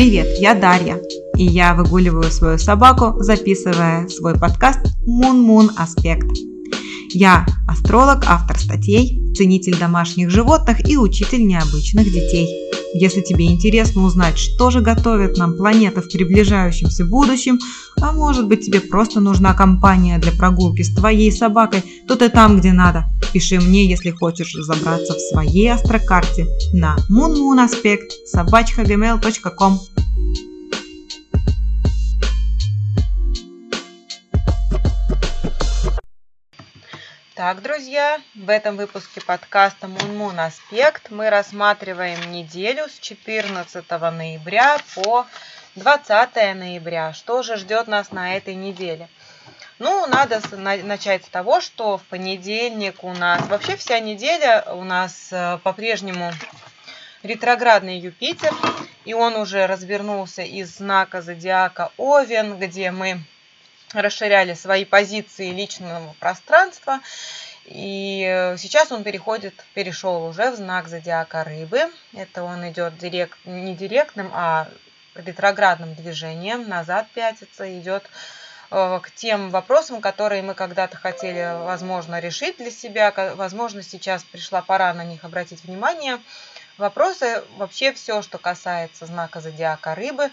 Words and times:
Привет, 0.00 0.38
я 0.38 0.54
Дарья, 0.54 0.98
и 1.36 1.44
я 1.44 1.74
выгуливаю 1.74 2.30
свою 2.30 2.56
собаку, 2.56 3.22
записывая 3.22 4.08
свой 4.08 4.32
подкаст 4.32 4.80
Moon 5.06 5.68
Аспект. 5.76 6.38
Я 7.10 7.44
астролог, 7.68 8.24
автор 8.26 8.58
статей, 8.58 9.19
ценитель 9.34 9.78
домашних 9.78 10.30
животных 10.30 10.88
и 10.88 10.96
учитель 10.96 11.46
необычных 11.46 12.04
детей. 12.06 12.48
Если 12.92 13.20
тебе 13.20 13.46
интересно 13.46 14.02
узнать, 14.02 14.36
что 14.36 14.70
же 14.70 14.80
готовит 14.80 15.36
нам 15.36 15.56
планета 15.56 16.02
в 16.02 16.08
приближающемся 16.08 17.04
будущем, 17.04 17.58
а 18.00 18.12
может 18.12 18.48
быть 18.48 18.66
тебе 18.66 18.80
просто 18.80 19.20
нужна 19.20 19.54
компания 19.54 20.18
для 20.18 20.32
прогулки 20.32 20.82
с 20.82 20.94
твоей 20.94 21.30
собакой, 21.30 21.84
то 22.08 22.16
ты 22.16 22.28
там, 22.28 22.58
где 22.58 22.72
надо. 22.72 23.04
Пиши 23.32 23.60
мне, 23.60 23.88
если 23.88 24.10
хочешь 24.10 24.56
разобраться 24.56 25.14
в 25.14 25.20
своей 25.20 25.68
астрокарте 25.68 26.46
на 26.72 26.96
moonmoonaspect. 27.08 28.08
Так, 37.40 37.62
друзья, 37.62 38.20
в 38.34 38.50
этом 38.50 38.76
выпуске 38.76 39.22
подкаста 39.22 39.88
Мунмун 39.88 40.38
Аспект 40.38 41.10
мы 41.10 41.30
рассматриваем 41.30 42.30
неделю 42.30 42.86
с 42.86 42.98
14 42.98 43.88
ноября 43.88 44.76
по 44.94 45.24
20 45.74 46.34
ноября. 46.54 47.14
Что 47.14 47.42
же 47.42 47.56
ждет 47.56 47.86
нас 47.86 48.12
на 48.12 48.36
этой 48.36 48.54
неделе? 48.54 49.08
Ну, 49.78 50.06
надо 50.06 50.42
начать 50.84 51.24
с 51.24 51.28
того, 51.30 51.62
что 51.62 51.96
в 51.96 52.02
понедельник 52.02 53.02
у 53.02 53.14
нас, 53.14 53.48
вообще 53.48 53.76
вся 53.76 54.00
неделя 54.00 54.62
у 54.74 54.84
нас 54.84 55.30
э, 55.32 55.60
по-прежнему 55.62 56.34
ретроградный 57.22 57.98
Юпитер, 57.98 58.52
и 59.06 59.14
он 59.14 59.36
уже 59.36 59.66
развернулся 59.66 60.42
из 60.42 60.76
знака 60.76 61.22
зодиака 61.22 61.90
Овен, 61.96 62.58
где 62.58 62.90
мы 62.90 63.24
расширяли 63.92 64.54
свои 64.54 64.84
позиции 64.84 65.50
личного 65.50 66.14
пространства. 66.18 67.00
И 67.66 68.24
э, 68.26 68.56
сейчас 68.56 68.90
он 68.90 69.04
переходит, 69.04 69.54
перешел 69.74 70.24
уже 70.24 70.50
в 70.50 70.56
знак 70.56 70.88
зодиака 70.88 71.44
рыбы. 71.44 71.90
Это 72.14 72.42
он 72.42 72.68
идет 72.68 72.98
директ, 72.98 73.38
не 73.44 73.74
директным, 73.76 74.30
а 74.34 74.68
ретроградным 75.14 75.94
движением. 75.94 76.68
Назад 76.68 77.08
пятится, 77.14 77.78
идет 77.78 78.08
э, 78.70 79.00
к 79.02 79.10
тем 79.12 79.50
вопросам, 79.50 80.00
которые 80.00 80.42
мы 80.42 80.54
когда-то 80.54 80.96
хотели, 80.96 81.64
возможно, 81.64 82.18
решить 82.18 82.56
для 82.56 82.70
себя. 82.70 83.12
Возможно, 83.36 83.82
сейчас 83.82 84.24
пришла 84.24 84.62
пора 84.62 84.92
на 84.94 85.04
них 85.04 85.24
обратить 85.24 85.62
внимание. 85.64 86.18
Вопросы, 86.78 87.44
вообще 87.58 87.92
все, 87.92 88.22
что 88.22 88.38
касается 88.38 89.04
знака 89.04 89.40
зодиака 89.40 89.94
рыбы, 89.94 90.30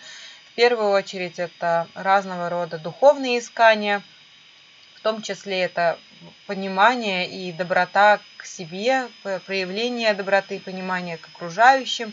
первую 0.57 0.89
очередь 0.89 1.37
это 1.37 1.87
разного 1.93 2.49
рода 2.49 2.79
духовные 2.79 3.37
искания, 3.37 4.01
в 4.95 5.01
том 5.01 5.21
числе 5.21 5.61
это 5.61 5.99
понимание 6.47 7.29
и 7.29 7.53
доброта 7.53 8.19
к 8.37 8.45
себе, 8.45 9.07
проявление 9.45 10.15
доброты 10.15 10.55
и 10.55 10.59
понимания 10.59 11.17
к 11.17 11.27
окружающим, 11.27 12.11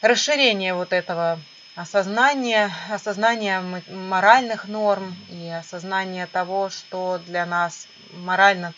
расширение 0.00 0.74
вот 0.74 0.92
этого 0.92 1.40
осознания, 1.74 2.70
осознание 2.88 3.60
моральных 3.90 4.68
норм 4.68 5.16
и 5.28 5.48
осознание 5.48 6.28
того, 6.28 6.70
что 6.70 7.20
для 7.26 7.46
нас 7.46 7.88
морально, 8.12 8.74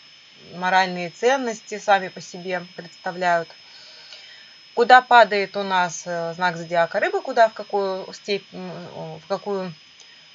моральные 0.55 1.11
ценности 1.11 1.77
сами 1.77 2.07
по 2.07 2.21
себе 2.21 2.65
представляют– 2.75 3.49
куда 4.77 5.01
падает 5.01 5.57
у 5.57 5.63
нас 5.63 6.03
э, 6.05 6.33
знак 6.35 6.55
зодиака 6.55 6.99
рыбы, 6.99 7.19
куда, 7.21 7.49
в 7.49 7.53
какую 7.53 8.13
степень, 8.13 8.71
в 8.93 9.27
какую 9.27 9.73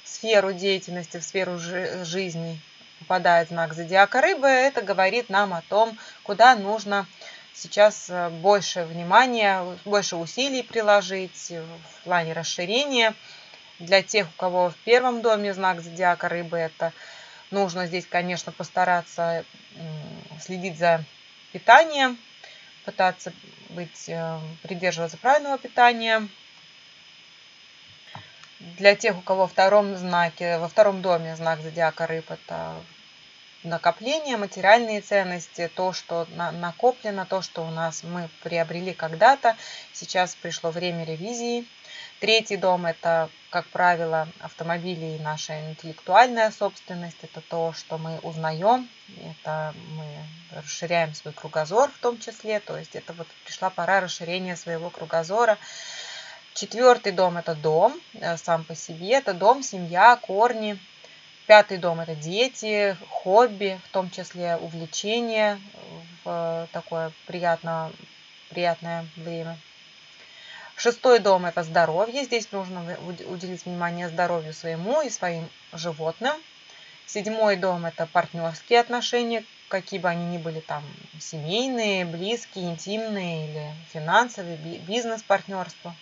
сферу 0.03 0.51
деятельности, 0.51 1.15
в 1.15 1.23
сферу 1.23 1.57
жизни 1.57 2.59
попадает 2.99 3.47
знак 3.47 3.73
зодиака 3.73 4.19
рыбы, 4.19 4.47
это 4.47 4.81
говорит 4.81 5.29
нам 5.29 5.53
о 5.53 5.61
том, 5.61 5.97
куда 6.23 6.57
нужно 6.57 7.07
сейчас 7.53 8.09
э, 8.09 8.29
больше 8.31 8.83
внимания, 8.83 9.63
больше 9.85 10.17
усилий 10.17 10.61
приложить 10.61 11.49
в 11.49 12.03
плане 12.03 12.33
расширения. 12.33 13.13
Для 13.79 14.03
тех, 14.03 14.27
у 14.27 14.37
кого 14.37 14.71
в 14.71 14.75
первом 14.83 15.21
доме 15.21 15.53
знак 15.53 15.79
зодиака 15.79 16.27
рыбы, 16.27 16.57
это 16.57 16.91
нужно 17.49 17.87
здесь, 17.87 18.05
конечно, 18.05 18.51
постараться 18.51 19.45
следить 20.41 20.77
за 20.77 21.01
питанием, 21.53 22.17
пытаться 22.85 23.33
быть, 23.69 24.07
э, 24.07 24.39
придерживаться 24.61 25.17
правильного 25.17 25.57
питания. 25.57 26.27
Для 28.59 28.95
тех, 28.95 29.17
у 29.17 29.21
кого 29.21 29.41
во 29.41 29.47
втором 29.47 29.95
знаке, 29.97 30.57
во 30.57 30.67
втором 30.67 31.01
доме 31.01 31.35
знак 31.35 31.61
зодиака 31.61 32.07
рыб, 32.07 32.31
это 32.31 32.75
накопление, 33.63 34.37
материальные 34.37 35.01
ценности, 35.01 35.69
то, 35.73 35.93
что 35.93 36.27
накоплено, 36.35 37.25
то, 37.25 37.41
что 37.41 37.63
у 37.63 37.71
нас 37.71 38.03
мы 38.03 38.29
приобрели 38.41 38.93
когда-то. 38.93 39.55
Сейчас 39.91 40.35
пришло 40.35 40.71
время 40.71 41.05
ревизии. 41.05 41.65
Третий 42.19 42.55
дом– 42.55 42.85
это, 42.87 43.29
как 43.49 43.67
правило, 43.67 44.27
автомобили 44.39 45.17
и 45.17 45.21
наша 45.21 45.69
интеллектуальная 45.69 46.51
собственность. 46.51 47.17
Это 47.21 47.41
то, 47.41 47.73
что 47.73 47.97
мы 47.97 48.17
узнаем, 48.19 48.89
это 49.19 49.73
мы 49.97 50.05
расширяем 50.55 51.13
свой 51.13 51.33
кругозор 51.33 51.91
в 51.91 51.99
том 51.99 52.19
числе. 52.19 52.59
То 52.61 52.77
есть 52.77 52.95
это 52.95 53.11
вот 53.13 53.27
пришла 53.43 53.69
пора 53.69 53.99
расширения 53.99 54.55
своего 54.55 54.89
кругозора. 54.89 55.57
Четвертый 56.53 57.11
дом– 57.11 57.37
это 57.39 57.55
дом 57.55 57.99
э, 58.13 58.37
сам 58.37 58.63
по 58.63 58.75
себе. 58.75 59.15
Это 59.15 59.33
дом, 59.33 59.61
семья, 59.63 60.15
корни. 60.15 60.79
Пятый 61.45 61.77
дом– 61.77 61.99
это 62.01 62.15
дети, 62.15 62.95
хобби, 63.09 63.81
в 63.83 63.89
том 63.91 64.09
числе 64.09 64.55
увлечение 64.55 65.59
в 66.23 66.69
такое 66.71 67.11
приятное, 67.27 67.91
приятное 68.49 69.05
время. 69.17 69.57
Шестой 70.75 71.19
дом– 71.19 71.45
это 71.47 71.63
здоровье. 71.63 72.23
Здесь 72.23 72.51
нужно 72.51 72.97
уделить 73.27 73.65
внимание 73.65 74.09
здоровью 74.09 74.53
своему 74.53 75.01
и 75.01 75.09
своим 75.09 75.49
животным. 75.71 76.33
Седьмой 77.05 77.57
дом– 77.57 77.85
это 77.87 78.07
партнерские 78.07 78.79
отношения, 78.79 79.43
какие 79.67 79.99
бы 79.99 80.09
они 80.09 80.25
ни 80.25 80.37
были 80.37 80.61
там, 80.61 80.83
семейные, 81.19 82.05
близкие, 82.05 82.71
интимные 82.71 83.47
или 83.47 83.71
финансовые, 83.91 84.57
бизнес-партнерство. 84.57 85.95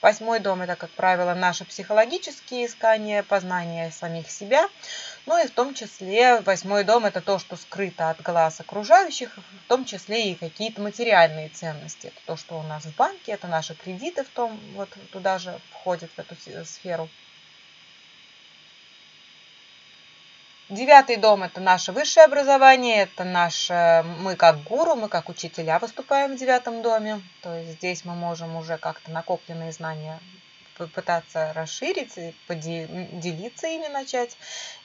Восьмой 0.00 0.40
дом– 0.40 0.62
это, 0.62 0.76
как 0.76 0.90
правило, 0.90 1.34
наши 1.34 1.64
психологические 1.64 2.66
искания, 2.66 3.22
познание 3.22 3.90
самих 3.90 4.30
себя. 4.30 4.68
Ну 5.24 5.40
и 5.40 5.46
в 5.46 5.52
том 5.52 5.72
числе 5.74 6.40
восьмой 6.40 6.82
дом– 6.82 7.04
это 7.06 7.20
то, 7.20 7.38
что 7.38 7.56
скрыто 7.56 8.10
от 8.10 8.20
глаз 8.22 8.60
окружающих, 8.60 9.36
в 9.36 9.68
том 9.68 9.84
числе 9.84 10.32
и 10.32 10.34
какие-то 10.34 10.82
материальные 10.82 11.48
ценности. 11.48 12.08
Это 12.08 12.20
то, 12.26 12.36
что 12.36 12.58
у 12.58 12.62
нас 12.64 12.84
в 12.84 12.96
банке, 12.96 13.32
это 13.32 13.46
наши 13.46 13.74
кредиты 13.74 14.24
в 14.24 14.28
том, 14.28 14.58
вот 14.74 14.88
туда 15.12 15.38
же 15.38 15.60
входят 15.70 16.10
в 16.10 16.18
эту 16.18 16.34
сферу. 16.64 17.08
Девятый 20.68 21.16
дом– 21.16 21.42
это 21.44 21.60
наше 21.60 21.92
высшее 21.92 22.24
образование, 22.24 23.02
это 23.02 23.22
наше, 23.22 24.04
мы 24.20 24.34
как 24.34 24.62
гуру, 24.64 24.96
мы 24.96 25.08
как 25.08 25.28
учителя 25.28 25.78
выступаем 25.78 26.34
в 26.34 26.38
девятом 26.38 26.82
доме. 26.82 27.20
То 27.42 27.54
есть 27.54 27.72
здесь 27.72 28.04
мы 28.04 28.14
можем 28.14 28.56
уже 28.56 28.76
как-то 28.76 29.10
накопленные 29.12 29.70
знания 29.70 30.18
попытаться 30.76 31.52
расширить, 31.52 32.14
поделиться 32.46 33.66
ими 33.66 33.88
начать. 33.88 34.36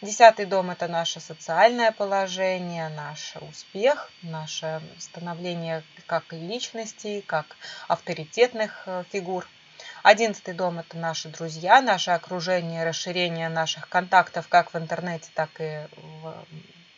Десятый 0.02 0.46
дом– 0.46 0.70
это 0.72 0.88
наше 0.88 1.20
социальное 1.20 1.92
положение, 1.92 2.90
наш 2.90 3.36
успех, 3.50 4.12
наше 4.22 4.82
становление 5.00 5.84
как 6.06 6.32
личностей, 6.32 7.22
как 7.22 7.58
авторитетных 7.88 8.84
э, 8.86 9.04
фигур– 9.12 9.48
Одиннадцатый 10.04 10.54
дом– 10.54 10.80
это 10.80 10.98
наши 10.98 11.30
друзья, 11.30 11.82
наше 11.82 12.12
окружение, 12.12 12.86
расширение 12.86 13.50
наших 13.50 13.90
контактов 13.90 14.48
как 14.48 14.74
в 14.74 14.78
интернете, 14.78 15.30
так 15.34 15.50
и 15.60 15.88
в 15.98 16.46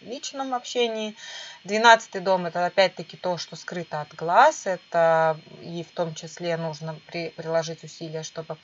личном 0.02 0.54
общении. 0.54 1.16
Двенадцатый 1.64 2.22
дом– 2.22 2.46
это 2.48 2.66
опять-таки 2.66 3.18
то, 3.18 3.38
что 3.38 3.56
скрыто 3.56 4.02
от 4.02 4.14
глаз. 4.16 4.66
Это 4.66 5.40
и 5.62 5.84
в 5.84 5.92
том 5.94 6.16
числе 6.16 6.58
нужно 6.58 7.00
при, 7.08 7.30
приложить 7.30 7.84
усилия, 7.84 8.24
чтобы 8.24 8.58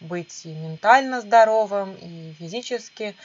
быть 0.00 0.44
и 0.44 0.52
ментально 0.52 1.20
здоровым, 1.20 1.94
и 1.94 2.34
физически. 2.38 3.16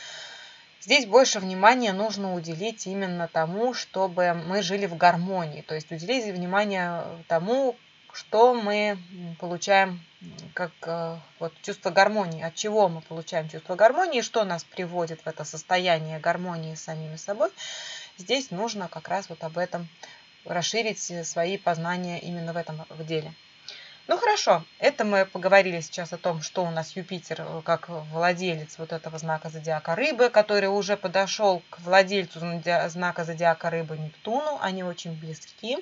Здесь 0.81 1.05
больше 1.05 1.39
внимания 1.39 1.91
нужно 1.91 2.33
уделить 2.33 2.87
именно 2.87 3.27
тому, 3.27 3.73
чтобы 3.73 4.33
мы 4.33 4.61
жили 4.61 4.85
в 4.85 4.95
гармонии. 4.95 5.61
То 5.61 5.75
есть 5.75 5.91
уделить 5.91 6.25
внимание 6.33 7.03
тому, 7.27 7.75
что 8.13 8.53
мы 8.53 8.97
получаем 9.39 10.01
как 10.53 10.71
э, 10.81 11.17
вот 11.39 11.53
чувство 11.61 11.91
гармонии, 11.91 12.43
от 12.43 12.55
чего 12.55 12.89
мы 12.89 13.01
получаем 13.01 13.49
чувство 13.49 13.75
гармонии, 13.75 14.21
что 14.21 14.43
нас 14.43 14.63
приводит 14.63 15.21
в 15.21 15.27
это 15.27 15.45
состояние 15.45 16.19
гармонии 16.19 16.75
с 16.75 16.83
самими 16.83 17.15
собой, 17.15 17.49
здесь 18.17 18.51
нужно 18.51 18.87
как 18.87 19.07
раз 19.07 19.29
вот 19.29 19.43
об 19.43 19.57
этом 19.57 19.87
расширить 20.45 20.99
свои 21.25 21.57
познания 21.57 22.19
именно 22.19 22.53
в 22.53 22.57
этом 22.57 22.85
в 22.89 23.05
деле. 23.05 23.33
Ну 24.09 24.17
хорошо, 24.17 24.65
это 24.79 25.05
мы 25.05 25.23
поговорили 25.27 25.81
сейчас 25.81 26.11
о 26.13 26.17
том, 26.17 26.41
что 26.41 26.65
у 26.65 26.71
нас 26.71 26.95
Юпитер 26.95 27.41
э, 27.41 27.61
как 27.63 27.89
владелец 27.89 28.79
вот 28.79 28.91
этого 28.91 29.19
знака 29.19 29.49
зодиака 29.49 29.95
рыбы, 29.95 30.31
который 30.31 30.65
уже 30.65 30.97
подошел 30.97 31.61
к 31.69 31.79
владельцу 31.81 32.39
знака 32.87 33.23
зодиака 33.23 33.69
рыбы 33.69 33.99
Нептуну. 33.99 34.57
Они 34.61 34.83
очень 34.83 35.11
близки. 35.11 35.77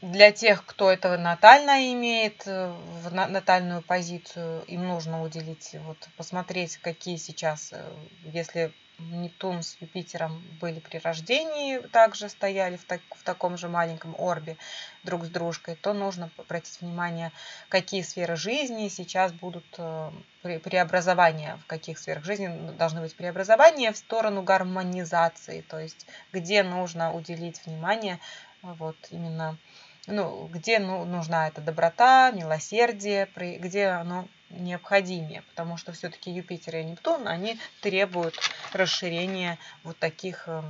Для 0.00 0.30
тех, 0.30 0.64
кто 0.64 0.90
этого 0.90 1.16
натально 1.16 1.92
имеет, 1.92 2.46
э, 2.46 2.72
в 3.02 3.12
натальную 3.12 3.82
позицию, 3.82 4.64
им 4.66 4.86
нужно 4.86 5.22
уделить, 5.22 5.74
вот, 5.80 6.08
посмотреть, 6.16 6.76
какие 6.76 7.16
сейчас, 7.16 7.72
э, 7.72 7.92
если 8.24 8.72
Нептун 8.98 9.62
с 9.62 9.76
Юпитером 9.80 10.44
были 10.60 10.78
при 10.78 10.98
рождении, 10.98 11.78
также 11.78 12.28
стояли 12.28 12.76
в, 12.76 12.84
так, 12.84 13.00
в 13.10 13.24
таком 13.24 13.56
же 13.56 13.68
маленьком 13.68 14.14
орбе 14.16 14.56
друг 15.02 15.24
с 15.24 15.28
дружкой, 15.28 15.74
то 15.74 15.92
нужно 15.92 16.30
обратить 16.36 16.80
внимание, 16.80 17.32
какие 17.68 18.02
сферы 18.02 18.36
жизни 18.36 18.88
сейчас 18.88 19.32
будут 19.32 19.64
э, 19.78 20.10
преобразования, 20.42 21.58
в 21.64 21.66
каких 21.66 21.98
сферах 21.98 22.24
жизни 22.24 22.70
должны 22.76 23.00
быть 23.00 23.16
преобразования 23.16 23.92
в 23.92 23.96
сторону 23.96 24.42
гармонизации, 24.42 25.62
то 25.62 25.80
есть 25.80 26.06
где 26.32 26.62
нужно 26.62 27.12
уделить 27.12 27.64
внимание 27.66 28.20
вот 28.62 28.96
именно 29.10 29.58
ну, 30.06 30.48
где 30.52 30.78
ну, 30.78 31.04
нужна 31.04 31.48
эта 31.48 31.60
доброта, 31.60 32.30
милосердие, 32.32 33.28
где 33.36 33.86
оно 33.86 34.26
необходимее, 34.50 35.42
потому 35.50 35.76
что 35.76 35.92
все-таки 35.92 36.30
Юпитер 36.30 36.76
и 36.76 36.84
Нептун, 36.84 37.26
они 37.26 37.58
требуют 37.80 38.38
расширения 38.72 39.58
вот 39.82 39.98
таких 39.98 40.46
эм, 40.46 40.64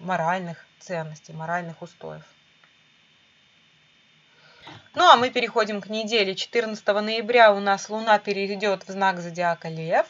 моральных 0.00 0.64
ценностей, 0.78 1.32
моральных 1.32 1.82
устоев. 1.82 2.22
Ну 4.94 5.04
а 5.10 5.16
мы 5.16 5.30
переходим 5.30 5.80
к 5.80 5.88
неделе. 5.88 6.34
14 6.34 6.86
ноября 6.86 7.52
у 7.52 7.60
нас 7.60 7.90
Луна 7.90 8.18
перейдет 8.18 8.86
в 8.86 8.90
знак 8.90 9.20
зодиака 9.20 9.68
Лев. 9.68 10.06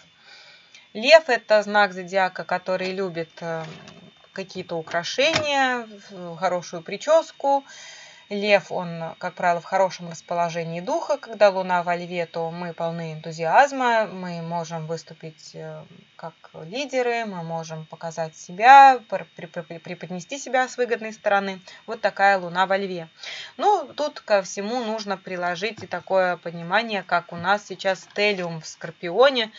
Лев– 0.93 1.25
это 1.29 1.63
знак 1.63 1.93
зодиака, 1.93 2.45
который 2.45 2.93
любит 2.93 3.31
эм, 3.41 3.67
какие-то 4.33 4.77
украшения, 4.77 5.89
хорошую 6.37 6.83
прическу, 6.83 7.65
Лев, 8.29 8.73
он, 8.73 9.15
как 9.19 9.35
правило, 9.35 9.61
в 9.61 9.65
хорошем 9.65 10.11
расположении 10.11 10.81
духа. 10.81 11.17
Когда 11.17 11.51
Луна 11.51 11.85
во 11.85 11.95
Льве, 11.95 12.27
то 12.27 12.51
мы 12.51 12.73
полны 12.73 13.13
энтузиазма, 13.13 14.07
мы 14.07 14.43
можем 14.43 14.89
выступить 14.89 15.53
э, 15.55 15.85
как 16.17 16.35
лидеры, 16.65 17.25
мы 17.25 17.45
можем 17.45 17.87
показать 17.87 18.37
себя, 18.37 19.01
преподнести 19.09 20.39
себя 20.39 20.67
с 20.67 20.77
выгодной 20.77 21.13
стороны. 21.13 21.61
Вот 21.87 22.01
такая 22.01 22.39
Луна 22.39 22.67
во 22.67 22.77
Льве. 22.77 23.09
Ну, 23.59 23.93
тут 23.97 24.19
ко 24.21 24.43
всему 24.43 24.83
нужно 24.83 25.17
приложить 25.17 25.85
и 25.85 25.87
такое 25.87 26.37
понимание, 26.37 27.05
как 27.05 27.33
у 27.33 27.37
нас 27.37 27.65
сейчас 27.65 28.09
Телиум 28.15 28.61
в 28.61 28.67
Скорпионе. 28.67 29.53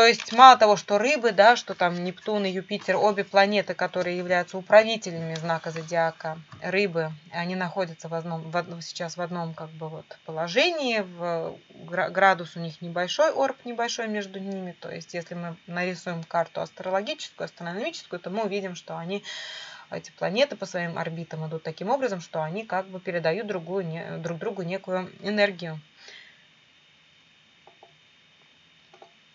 То 0.00 0.06
есть 0.06 0.32
мало 0.32 0.56
того, 0.56 0.76
что 0.76 0.96
рыбы, 0.96 1.32
да, 1.32 1.56
что 1.56 1.74
там 1.74 2.02
Нептун 2.02 2.46
и 2.46 2.50
Юпитер, 2.50 2.96
обе 2.96 3.22
планеты, 3.22 3.74
которые 3.74 4.16
являются 4.16 4.56
управителями 4.56 5.34
знака 5.34 5.72
зодиака 5.72 6.40
рыбы, 6.62 7.12
они 7.32 7.54
находятся 7.54 8.08
в 8.08 8.14
одном, 8.14 8.50
в 8.50 8.56
одном, 8.56 8.80
сейчас 8.80 9.18
в 9.18 9.20
одном 9.20 9.52
как 9.52 9.68
бы 9.68 9.90
вот 9.90 10.06
положении, 10.24 11.00
в, 11.00 11.54
градус 11.84 12.56
у 12.56 12.60
них 12.60 12.80
небольшой, 12.80 13.30
орб 13.30 13.58
небольшой 13.66 14.08
между 14.08 14.40
ними. 14.40 14.74
То 14.80 14.90
есть 14.90 15.12
если 15.12 15.34
мы 15.34 15.58
нарисуем 15.66 16.24
карту 16.24 16.62
астрологическую, 16.62 17.44
астрономическую, 17.44 18.20
то 18.20 18.30
мы 18.30 18.44
увидим, 18.44 18.76
что 18.76 18.96
они 18.96 19.22
эти 19.90 20.12
планеты 20.12 20.56
по 20.56 20.64
своим 20.64 20.96
орбитам 20.96 21.46
идут 21.46 21.62
таким 21.62 21.90
образом, 21.90 22.22
что 22.22 22.42
они 22.42 22.64
как 22.64 22.86
бы 22.86 23.00
передают 23.00 23.46
другую, 23.46 23.84
друг 24.22 24.38
другу 24.38 24.62
некую 24.62 25.10
энергию. 25.20 25.78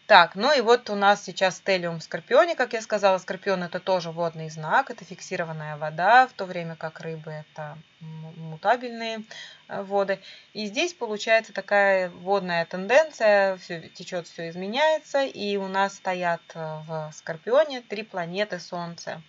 Так, 0.08 0.36
ну 0.36 0.56
и 0.56 0.62
вот 0.62 0.92
у 0.92 0.96
нас 0.96 1.24
сейчас 1.24 1.58
стелиум 1.58 1.98
в 1.98 2.04
Скорпионе, 2.04 2.56
как 2.56 2.74
я 2.74 2.82
сказала. 2.84 3.18
Скорпион 3.18 3.64
это 3.64 3.80
тоже 3.80 4.12
водный 4.12 4.52
знак, 4.52 4.92
это 4.92 5.04
фиксированная 5.04 5.78
вода, 5.78 6.28
в 6.28 6.34
то 6.34 6.46
время 6.46 6.76
как 6.76 7.00
рыбы 7.00 7.32
это 7.32 7.76
мутабельные 8.02 9.24
э, 9.68 9.82
воды. 9.82 10.20
И 10.54 10.68
здесь 10.68 10.94
получается 10.94 11.54
такая 11.54 12.12
водная 12.12 12.66
тенденция, 12.66 13.58
все 13.58 13.90
течет, 13.96 14.28
все 14.28 14.50
изменяется. 14.50 15.24
И 15.24 15.58
у 15.58 15.68
нас 15.68 15.96
стоят 15.96 16.42
э, 16.54 16.60
в 16.86 17.12
Скорпионе 17.12 17.82
три 17.82 18.04
планеты 18.04 18.60
Солнца. 18.60 19.24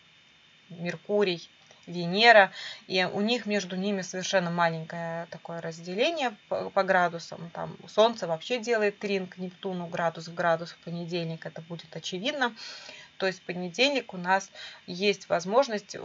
Меркурий, 0.68 1.48
Венера, 1.86 2.52
и 2.86 3.04
у 3.04 3.20
них 3.20 3.46
между 3.46 3.76
ними 3.76 4.02
совершенно 4.02 4.50
маленькое 4.50 5.26
такое 5.30 5.60
разделение 5.60 6.36
по, 6.48 6.70
по 6.70 6.82
градусам. 6.82 7.50
Там 7.52 7.76
Солнце 7.88 8.26
вообще 8.26 8.58
делает 8.58 8.98
трин 8.98 9.26
к 9.26 9.38
Нептуну 9.38 9.86
градус 9.86 10.28
в 10.28 10.34
градус 10.34 10.72
в 10.72 10.78
понедельник, 10.78 11.46
это 11.46 11.62
будет 11.62 11.94
очевидно. 11.94 12.54
То 13.18 13.26
есть 13.26 13.40
в 13.40 13.42
понедельник 13.42 14.14
у 14.14 14.16
нас 14.16 14.50
есть 14.86 15.28
возможность 15.28 15.96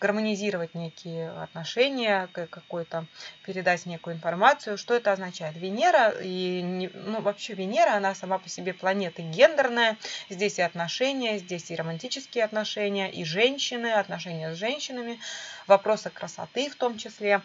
гармонизировать 0.00 0.74
некие 0.74 1.30
отношения, 1.30 2.28
какой-то 2.32 3.06
передать 3.44 3.86
некую 3.86 4.16
информацию. 4.16 4.78
Что 4.78 4.94
это 4.94 5.12
означает? 5.12 5.56
Венера, 5.56 6.14
и, 6.22 6.62
ну, 6.94 7.20
вообще 7.20 7.54
Венера, 7.54 7.94
она 7.94 8.14
сама 8.14 8.38
по 8.38 8.48
себе 8.48 8.72
планета 8.72 9.22
гендерная. 9.22 9.96
Здесь 10.28 10.58
и 10.58 10.62
отношения, 10.62 11.38
здесь 11.38 11.70
и 11.70 11.76
романтические 11.76 12.44
отношения, 12.44 13.10
и 13.10 13.24
женщины, 13.24 13.92
отношения 13.92 14.54
с 14.54 14.58
женщинами, 14.58 15.18
вопросы 15.66 16.10
красоты 16.10 16.70
в 16.70 16.76
том 16.76 16.98
числе. 16.98 17.42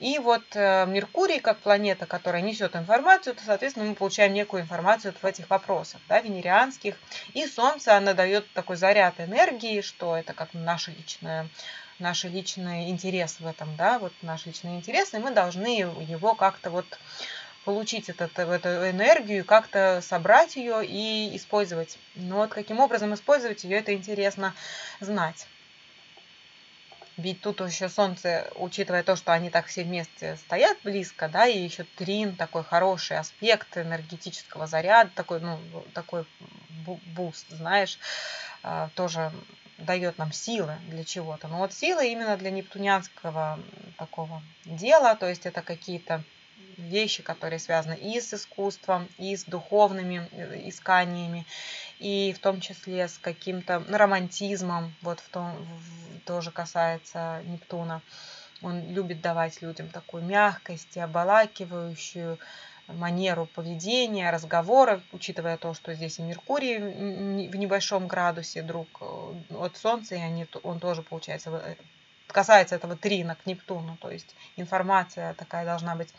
И 0.00 0.18
вот 0.18 0.42
э, 0.54 0.86
Меркурий, 0.86 1.40
как 1.40 1.58
планета, 1.58 2.06
которая 2.06 2.40
несет 2.42 2.74
информацию, 2.74 3.34
то, 3.34 3.42
соответственно, 3.44 3.86
мы 3.86 3.94
получаем 3.94 4.32
некую 4.32 4.62
информацию 4.62 5.14
в 5.20 5.24
этих 5.26 5.48
вопросах, 5.50 6.00
да, 6.08 6.20
венерианских. 6.20 6.96
И 7.34 7.46
Солнце, 7.46 7.96
оно 7.96 8.14
дает 8.14 8.50
такой 8.54 8.76
заряд 8.76 9.20
энергии, 9.20 9.82
что 9.82 10.16
это 10.16 10.32
как 10.32 10.54
наше 10.54 10.90
личное 10.92 11.48
наши 11.98 12.28
личные 12.28 12.88
интересы 12.88 13.42
в 13.42 13.46
этом, 13.46 13.76
да, 13.76 13.98
вот 13.98 14.14
наши 14.22 14.48
личные 14.48 14.78
интересы, 14.78 15.18
и 15.18 15.20
мы 15.20 15.32
должны 15.32 15.78
его 15.78 16.34
как-то 16.34 16.70
вот 16.70 16.86
получить 17.66 18.08
этот, 18.08 18.38
эту 18.38 18.68
энергию, 18.88 19.44
как-то 19.44 20.00
собрать 20.02 20.56
ее 20.56 20.82
и 20.82 21.36
использовать. 21.36 21.98
Но 22.14 22.36
вот 22.36 22.50
каким 22.54 22.80
образом 22.80 23.12
использовать 23.12 23.64
ее, 23.64 23.78
это 23.78 23.92
интересно 23.92 24.54
знать. 25.00 25.46
Ведь 27.20 27.42
тут 27.42 27.60
еще 27.60 27.90
солнце, 27.90 28.50
учитывая 28.54 29.02
то, 29.02 29.14
что 29.14 29.32
они 29.32 29.50
так 29.50 29.66
все 29.66 29.84
вместе 29.84 30.36
стоят 30.36 30.78
близко, 30.82 31.28
да, 31.28 31.46
и 31.46 31.58
еще 31.58 31.84
трин, 31.84 32.34
такой 32.34 32.64
хороший 32.64 33.18
аспект 33.18 33.76
энергетического 33.76 34.66
заряда, 34.66 35.10
такой, 35.14 35.40
ну, 35.40 35.84
такой 35.92 36.24
boost, 37.14 37.46
знаешь, 37.50 37.98
а, 38.62 38.88
тоже 38.94 39.32
дает 39.76 40.16
нам 40.16 40.32
силы 40.32 40.78
для 40.88 41.04
чего-то. 41.04 41.48
Но 41.48 41.58
вот 41.58 41.74
силы 41.74 42.08
именно 42.08 42.38
для 42.38 42.50
нептунианского 42.50 43.58
такого 43.98 44.42
дела, 44.64 45.14
то 45.14 45.28
есть 45.28 45.44
это 45.44 45.60
какие-то 45.60 46.24
вещи, 46.76 47.22
которые 47.22 47.58
связаны 47.58 47.94
и 47.94 48.20
с 48.20 48.34
искусством, 48.34 49.08
и 49.18 49.36
с 49.36 49.44
духовными 49.44 50.28
э, 50.32 50.68
исканиями, 50.68 51.46
и 51.98 52.34
в 52.36 52.40
том 52.40 52.60
числе 52.60 53.08
с 53.08 53.18
каким-то 53.18 53.84
романтизмом, 53.88 54.94
вот 55.02 55.20
в 55.20 55.28
том, 55.28 55.56
в, 55.56 56.20
тоже 56.26 56.50
касается 56.50 57.42
Нептуна. 57.46 58.02
Он 58.62 58.86
любит 58.92 59.20
давать 59.20 59.62
людям 59.62 59.88
такую 59.88 60.22
мягкость 60.22 60.96
и 60.96 61.00
обволакивающую 61.00 62.38
манеру 62.88 63.46
поведения, 63.46 64.30
разговора, 64.30 65.00
учитывая 65.12 65.56
то, 65.56 65.74
что 65.74 65.94
здесь 65.94 66.18
и 66.18 66.22
Меркурий 66.22 66.78
в 66.78 67.56
небольшом 67.56 68.06
градусе 68.06 68.62
друг 68.62 68.88
э, 69.00 69.34
от 69.54 69.76
Солнца, 69.76 70.14
и 70.16 70.18
они, 70.18 70.46
он 70.62 70.80
тоже, 70.80 71.02
получается, 71.02 71.50
э, 71.50 71.76
касается 72.32 72.74
этого 72.74 72.96
трина 72.96 73.36
к 73.36 73.46
Нептуну. 73.46 73.96
То 73.96 74.10
есть 74.10 74.34
информация 74.56 75.34
такая 75.34 75.64
должна 75.64 75.94
быть 75.94 76.12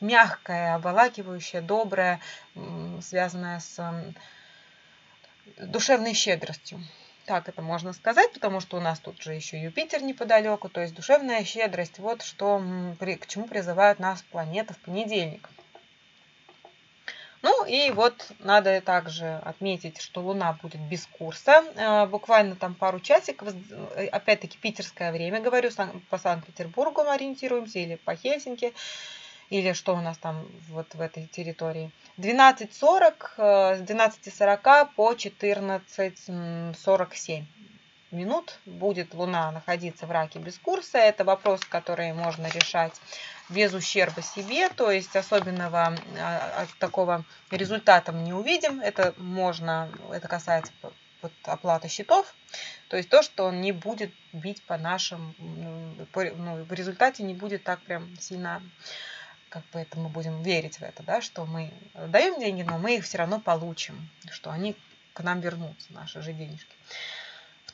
мягкая, 0.00 0.74
обволакивающая, 0.74 1.60
добрая, 1.60 2.20
связанная 3.00 3.60
с 3.60 4.14
душевной 5.58 6.14
щедростью. 6.14 6.80
Так 7.26 7.48
это 7.48 7.60
можно 7.60 7.92
сказать, 7.92 8.32
потому 8.32 8.60
что 8.60 8.76
у 8.76 8.80
нас 8.80 9.00
тут 9.00 9.20
же 9.20 9.34
еще 9.34 9.60
Юпитер 9.60 10.02
неподалеку, 10.02 10.68
то 10.68 10.80
есть 10.80 10.94
душевная 10.94 11.42
щедрость, 11.44 11.98
вот 11.98 12.22
что, 12.22 12.62
к 13.00 13.26
чему 13.26 13.48
призывают 13.48 13.98
нас 13.98 14.22
планеты 14.22 14.74
в 14.74 14.78
понедельник. 14.78 15.48
Ну 17.42 17.66
и 17.66 17.90
вот 17.90 18.32
надо 18.38 18.80
также 18.80 19.40
отметить, 19.44 20.00
что 20.00 20.20
Луна 20.20 20.54
будет 20.62 20.80
без 20.80 21.06
курса. 21.06 21.64
Э, 21.76 22.06
буквально 22.06 22.56
там 22.56 22.74
пару 22.74 23.00
часиков. 23.00 23.54
Э, 23.94 24.06
опять-таки 24.06 24.56
питерское 24.58 25.12
время, 25.12 25.40
говорю, 25.40 25.70
по 26.10 26.18
Санкт-Петербургу 26.18 27.02
ориентируемся 27.02 27.78
или 27.78 27.94
по 27.96 28.16
Хельсинки. 28.16 28.72
Или 29.48 29.74
что 29.74 29.94
у 29.94 30.00
нас 30.00 30.18
там 30.18 30.44
вот 30.68 30.92
в 30.94 31.00
этой 31.00 31.26
территории. 31.26 31.92
12.40 32.18 33.14
э, 33.36 33.76
с 33.76 33.80
12.40 33.82 34.88
по 34.96 35.12
14.47 35.12 37.44
минут 38.10 38.58
будет 38.64 39.14
Луна 39.14 39.50
находиться 39.50 40.06
в 40.06 40.10
раке 40.10 40.38
без 40.38 40.58
курса. 40.58 40.98
Это 40.98 41.24
вопрос, 41.24 41.60
который 41.64 42.12
можно 42.12 42.46
решать 42.48 42.94
без 43.48 43.74
ущерба 43.74 44.22
себе, 44.22 44.68
то 44.68 44.90
есть 44.90 45.14
особенного 45.14 45.96
а, 46.18 46.66
такого 46.78 47.24
результата 47.50 48.12
мы 48.12 48.22
не 48.22 48.32
увидим. 48.32 48.80
Это 48.80 49.14
можно, 49.16 49.90
это 50.12 50.28
касается 50.28 50.72
вот 51.22 51.32
оплаты 51.44 51.88
счетов, 51.88 52.34
то 52.88 52.96
есть 52.96 53.08
то, 53.08 53.22
что 53.22 53.44
он 53.46 53.60
не 53.60 53.72
будет 53.72 54.12
бить 54.32 54.62
по 54.64 54.76
нашим, 54.76 55.34
ну, 55.38 56.64
в 56.64 56.72
результате 56.72 57.22
не 57.22 57.34
будет 57.34 57.64
так 57.64 57.80
прям 57.82 58.16
сильно 58.18 58.62
как 59.48 59.64
бы 59.70 59.80
это 59.80 59.98
мы 59.98 60.08
будем 60.08 60.42
верить 60.42 60.78
в 60.78 60.82
это, 60.82 61.02
да, 61.02 61.20
что 61.20 61.46
мы 61.46 61.72
даем 61.94 62.38
деньги, 62.38 62.62
но 62.62 62.78
мы 62.78 62.96
их 62.96 63.04
все 63.04 63.18
равно 63.18 63.40
получим, 63.40 64.10
что 64.30 64.50
они 64.50 64.76
к 65.14 65.22
нам 65.22 65.40
вернутся, 65.40 65.92
наши 65.92 66.20
же 66.20 66.32
денежки. 66.32 66.74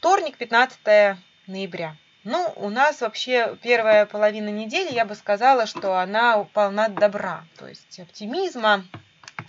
Вторник, 0.02 0.36
15 0.36 1.16
ноября. 1.46 1.96
Ну, 2.24 2.52
у 2.56 2.70
нас 2.70 3.00
вообще 3.02 3.56
первая 3.62 4.04
половина 4.04 4.48
недели, 4.48 4.92
я 4.92 5.04
бы 5.04 5.14
сказала, 5.14 5.64
что 5.64 5.96
она 5.96 6.42
полна 6.42 6.88
добра, 6.88 7.44
то 7.56 7.68
есть 7.68 8.00
оптимизма. 8.00 8.84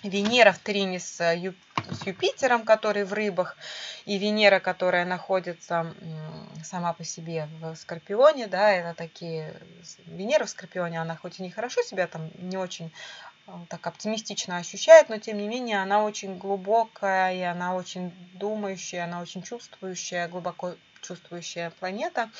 Венера 0.03 0.51
в 0.51 0.59
трине 0.59 0.99
с, 0.99 1.33
Ю, 1.33 1.55
с 1.89 2.05
Юпитером, 2.05 2.65
который 2.65 3.03
в 3.03 3.13
рыбах, 3.13 3.57
и 4.05 4.19
Венера, 4.19 4.59
которая 4.59 5.05
находится 5.05 5.91
сама 6.63 6.93
по 6.93 7.03
себе 7.03 7.47
в 7.59 7.73
Скорпионе, 7.75 8.45
да, 8.45 8.71
это 8.71 8.93
такие... 8.95 9.55
Венера 10.05 10.45
в 10.45 10.51
Скорпионе, 10.51 11.01
она 11.01 11.15
хоть 11.15 11.39
и 11.39 11.43
не 11.43 11.49
хорошо 11.49 11.81
себя 11.81 12.05
там 12.05 12.29
не 12.37 12.57
очень 12.57 12.93
так 13.69 13.85
оптимистично 13.85 14.57
ощущает, 14.57 15.09
но 15.09 15.17
тем 15.17 15.37
не 15.37 15.47
менее 15.47 15.81
она 15.81 16.03
очень 16.03 16.37
глубокая, 16.37 17.33
и 17.35 17.41
она 17.41 17.75
очень 17.75 18.11
думающая, 18.33 19.03
она 19.03 19.21
очень 19.21 19.43
чувствующая, 19.43 20.27
глубоко 20.27 20.75
чувствующая 21.01 21.69
планета. 21.71 22.31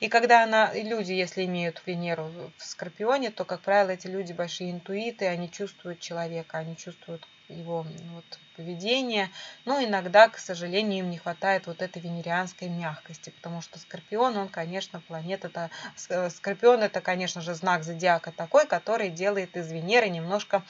И 0.00 0.08
когда 0.08 0.42
она, 0.42 0.72
люди, 0.74 1.12
если 1.12 1.44
имеют 1.44 1.82
Венеру 1.86 2.30
в 2.58 2.64
Скорпионе, 2.64 3.30
то, 3.30 3.44
как 3.44 3.60
правило, 3.60 3.90
эти 3.90 4.08
люди 4.08 4.32
большие 4.32 4.72
интуиты, 4.72 5.26
они 5.26 5.50
чувствуют 5.50 6.00
человека, 6.00 6.58
они 6.58 6.76
чувствуют 6.76 7.26
его 7.50 7.86
вот, 8.14 8.24
поведение. 8.56 9.30
Но 9.64 9.82
иногда, 9.82 10.28
к 10.28 10.38
сожалению, 10.38 11.00
им 11.00 11.10
не 11.10 11.18
хватает 11.18 11.66
вот 11.66 11.82
этой 11.82 12.00
венерианской 12.00 12.68
мягкости, 12.68 13.30
потому 13.30 13.60
что 13.62 13.78
Скорпион, 13.78 14.36
он, 14.36 14.48
конечно, 14.48 15.00
планета, 15.00 15.48
это, 15.48 15.70
э, 16.08 16.30
Скорпион 16.30 16.82
это, 16.82 17.00
конечно 17.00 17.40
же, 17.40 17.54
знак 17.54 17.84
зодиака 17.84 18.32
такой, 18.32 18.66
который 18.66 19.10
делает 19.10 19.56
из 19.56 19.70
Венеры 19.70 20.08
немножко 20.08 20.62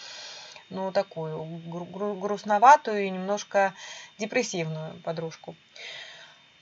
ну, 0.70 0.92
такую 0.92 1.44
грустноватую 1.66 3.04
и 3.04 3.10
немножко 3.10 3.74
депрессивную 4.18 5.00
подружку. 5.02 5.56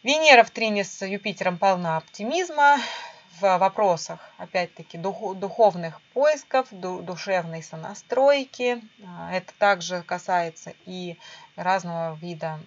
Венера 0.02 0.44
в 0.44 0.50
трине 0.50 0.84
с 0.84 1.04
Юпитером 1.04 1.58
полна 1.58 1.98
оптимизма 1.98 2.78
в 3.40 3.58
вопросах, 3.58 4.20
опять-таки, 4.38 4.98
духовных 4.98 6.00
поисков, 6.12 6.68
душевной 6.70 7.62
сонастройки. 7.62 8.82
А, 9.06 9.32
это 9.32 9.52
также 9.58 10.02
касается 10.02 10.72
и 10.86 11.18
разного 11.56 12.16
вида 12.16 12.60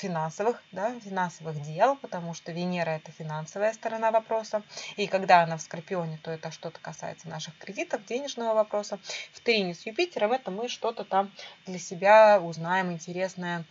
финансовых, 0.00 0.62
да, 0.72 0.98
финансовых 1.00 1.60
дел, 1.62 1.96
потому 1.96 2.32
что 2.32 2.52
Венера 2.52 2.90
это 2.90 3.12
финансовая 3.12 3.72
сторона 3.74 4.10
вопроса. 4.10 4.62
И 4.96 5.06
когда 5.06 5.42
она 5.42 5.56
в 5.56 5.62
Скорпионе, 5.62 6.18
то 6.22 6.30
это 6.30 6.50
что-то 6.50 6.80
касается 6.80 7.28
наших 7.28 7.56
кредитов, 7.58 8.04
денежного 8.06 8.54
вопроса. 8.54 8.98
В 9.32 9.40
Трине 9.40 9.74
с 9.74 9.84
Юпитером 9.84 10.32
это 10.32 10.50
мы 10.50 10.68
что-то 10.68 11.04
там 11.04 11.30
для 11.66 11.78
себя 11.78 12.40
узнаем 12.40 12.90
интересное, 12.92 13.64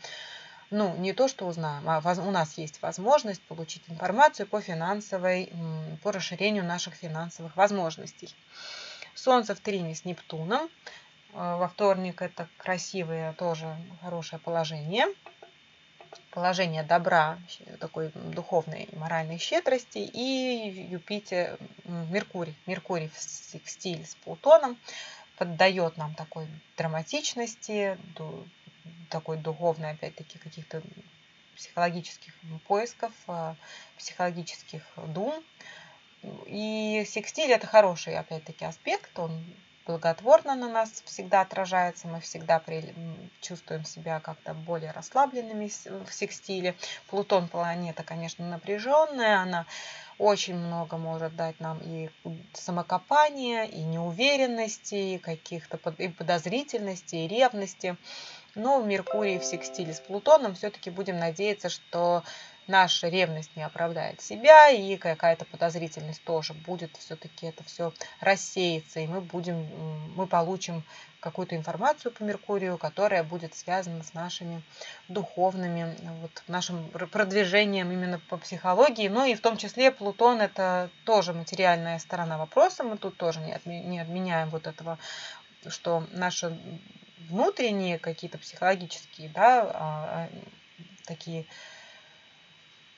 ну, 0.71 0.95
не 0.97 1.13
то, 1.13 1.27
что 1.27 1.45
узнаем, 1.47 1.89
а 1.89 1.99
у 1.99 2.31
нас 2.31 2.57
есть 2.57 2.81
возможность 2.81 3.41
получить 3.43 3.83
информацию 3.87 4.47
по 4.47 4.61
финансовой, 4.61 5.51
по 6.03 6.11
расширению 6.11 6.63
наших 6.63 6.93
финансовых 6.93 7.55
возможностей. 7.55 8.33
Солнце 9.15 9.55
в 9.55 9.59
трине 9.59 9.95
с 9.95 10.05
Нептуном. 10.05 10.69
Э, 11.33 11.57
во 11.57 11.67
вторник 11.67 12.21
это 12.21 12.47
красивое, 12.57 13.33
тоже 13.33 13.75
хорошее 14.01 14.39
положение. 14.39 15.07
Положение 16.31 16.83
добра, 16.83 17.37
такой 17.79 18.11
духовной 18.13 18.83
и 18.83 18.95
моральной 18.95 19.37
щедрости. 19.37 19.99
И 19.99 20.87
Юпитер, 20.91 21.57
Меркурий. 21.85 22.55
Меркурий 22.65 23.09
в 23.09 23.69
стиле 23.69 24.05
с 24.05 24.15
Плутоном 24.15 24.77
поддает 25.37 25.97
нам 25.97 26.13
такой 26.15 26.47
драматичности, 26.77 27.97
такой 29.09 29.37
духовный, 29.37 29.91
опять-таки, 29.91 30.37
каких-то 30.37 30.81
психологических 31.55 32.33
поисков, 32.67 33.11
а, 33.27 33.55
психологических 33.97 34.83
дум. 35.07 35.43
И 36.47 37.05
секстиль 37.07 37.51
это 37.51 37.67
хороший, 37.67 38.17
опять-таки, 38.17 38.65
аспект, 38.65 39.17
он 39.19 39.43
благотворно 39.89 40.53
на 40.55 40.69
нас 40.69 41.01
всегда 41.05 41.41
отражается, 41.41 42.07
мы 42.07 42.19
всегда 42.19 42.59
при, 42.59 42.93
чувствуем 43.41 43.85
себя 43.85 44.19
как-то 44.19 44.53
более 44.53 44.91
расслабленными 44.91 45.71
в 46.05 46.13
секстиле. 46.13 46.75
Плутон 47.07 47.47
планета, 47.47 48.03
конечно, 48.03 48.47
напряженная, 48.47 49.39
она 49.39 49.65
очень 50.19 50.55
много 50.55 50.97
может 50.97 51.35
дать 51.35 51.59
нам 51.59 51.79
и 51.79 52.09
самокопания, 52.53 53.63
и 53.63 53.81
неуверенности, 53.81 55.15
и 55.15 55.17
каких-то 55.17 55.77
и 55.97 56.09
подозрительности, 56.09 57.15
и 57.15 57.27
ревности. 57.27 57.97
Но 58.59 58.81
в 58.81 58.87
Меркурии 58.87 59.39
в 59.39 59.45
секстиле 59.45 59.93
с 59.93 59.99
Плутоном 59.99 60.53
все-таки 60.53 60.89
будем 60.89 61.17
надеяться, 61.17 61.69
что 61.69 62.23
наша 62.67 63.07
ревность 63.07 63.55
не 63.55 63.63
оправдает 63.63 64.21
себя, 64.21 64.69
и 64.69 64.95
какая-то 64.97 65.45
подозрительность 65.45 66.23
тоже 66.23 66.53
будет, 66.53 66.95
все-таки 66.97 67.47
это 67.47 67.63
все 67.63 67.93
рассеется, 68.19 68.99
и 68.99 69.07
мы 69.07 69.21
будем, 69.21 69.65
мы 70.15 70.27
получим 70.27 70.83
какую-то 71.19 71.55
информацию 71.55 72.11
по 72.11 72.23
Меркурию, 72.23 72.77
которая 72.77 73.23
будет 73.23 73.55
связана 73.55 74.03
с 74.03 74.13
нашими 74.13 74.61
духовными, 75.07 75.95
вот, 76.21 76.43
нашим 76.47 76.89
продвижением 76.89 77.91
именно 77.91 78.19
по 78.29 78.37
психологии. 78.37 79.07
Ну 79.07 79.25
и 79.25 79.35
в 79.35 79.41
том 79.41 79.57
числе 79.57 79.91
Плутон 79.91 80.39
это 80.39 80.89
тоже 81.05 81.33
материальная 81.33 81.99
сторона 81.99 82.37
вопроса. 82.37 82.83
Мы 82.83 82.97
тут 82.97 83.17
тоже 83.17 83.39
не, 83.39 83.53
отме, 83.53 83.81
не 83.81 83.99
отменяем 83.99 84.49
вот 84.49 84.67
этого, 84.67 84.97
что 85.67 86.05
наши 86.11 86.57
внутренние 87.27 87.99
какие-то 87.99 88.37
психологические, 88.37 89.29
да, 89.29 89.71
а, 89.73 90.29
такие 91.05 91.45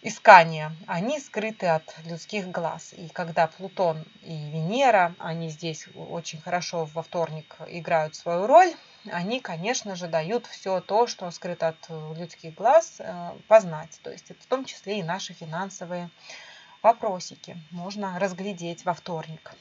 искания, 0.02 0.76
они 0.88 1.20
скрыты 1.20 1.68
от 1.68 1.96
людских 2.06 2.50
глаз. 2.50 2.94
И 2.94 3.10
когда 3.10 3.48
Плутон 3.48 4.04
и 4.22 4.50
Венера, 4.52 5.16
они 5.20 5.50
здесь 5.50 5.88
очень 5.96 6.42
хорошо 6.42 6.86
во 6.86 7.04
вторник 7.04 7.56
играют 7.68 8.16
свою 8.16 8.48
роль, 8.48 8.74
они, 9.12 9.40
конечно 9.40 9.96
же, 9.96 10.08
дают 10.08 10.46
все 10.46 10.80
то, 10.80 11.08
что 11.08 11.30
скрыто 11.32 11.70
от 11.70 11.90
людских 12.18 12.54
глаз, 12.54 12.98
э, 13.00 13.32
познать. 13.48 14.00
То 14.04 14.12
есть 14.12 14.30
это 14.30 14.42
в 14.42 14.46
том 14.46 14.66
числе 14.66 15.00
и 15.00 15.04
наши 15.04 15.34
финансовые 15.34 16.10
вопросики 16.82 17.58
можно 17.72 18.20
разглядеть 18.20 18.86
во 18.86 18.94
вторник. 18.94 19.54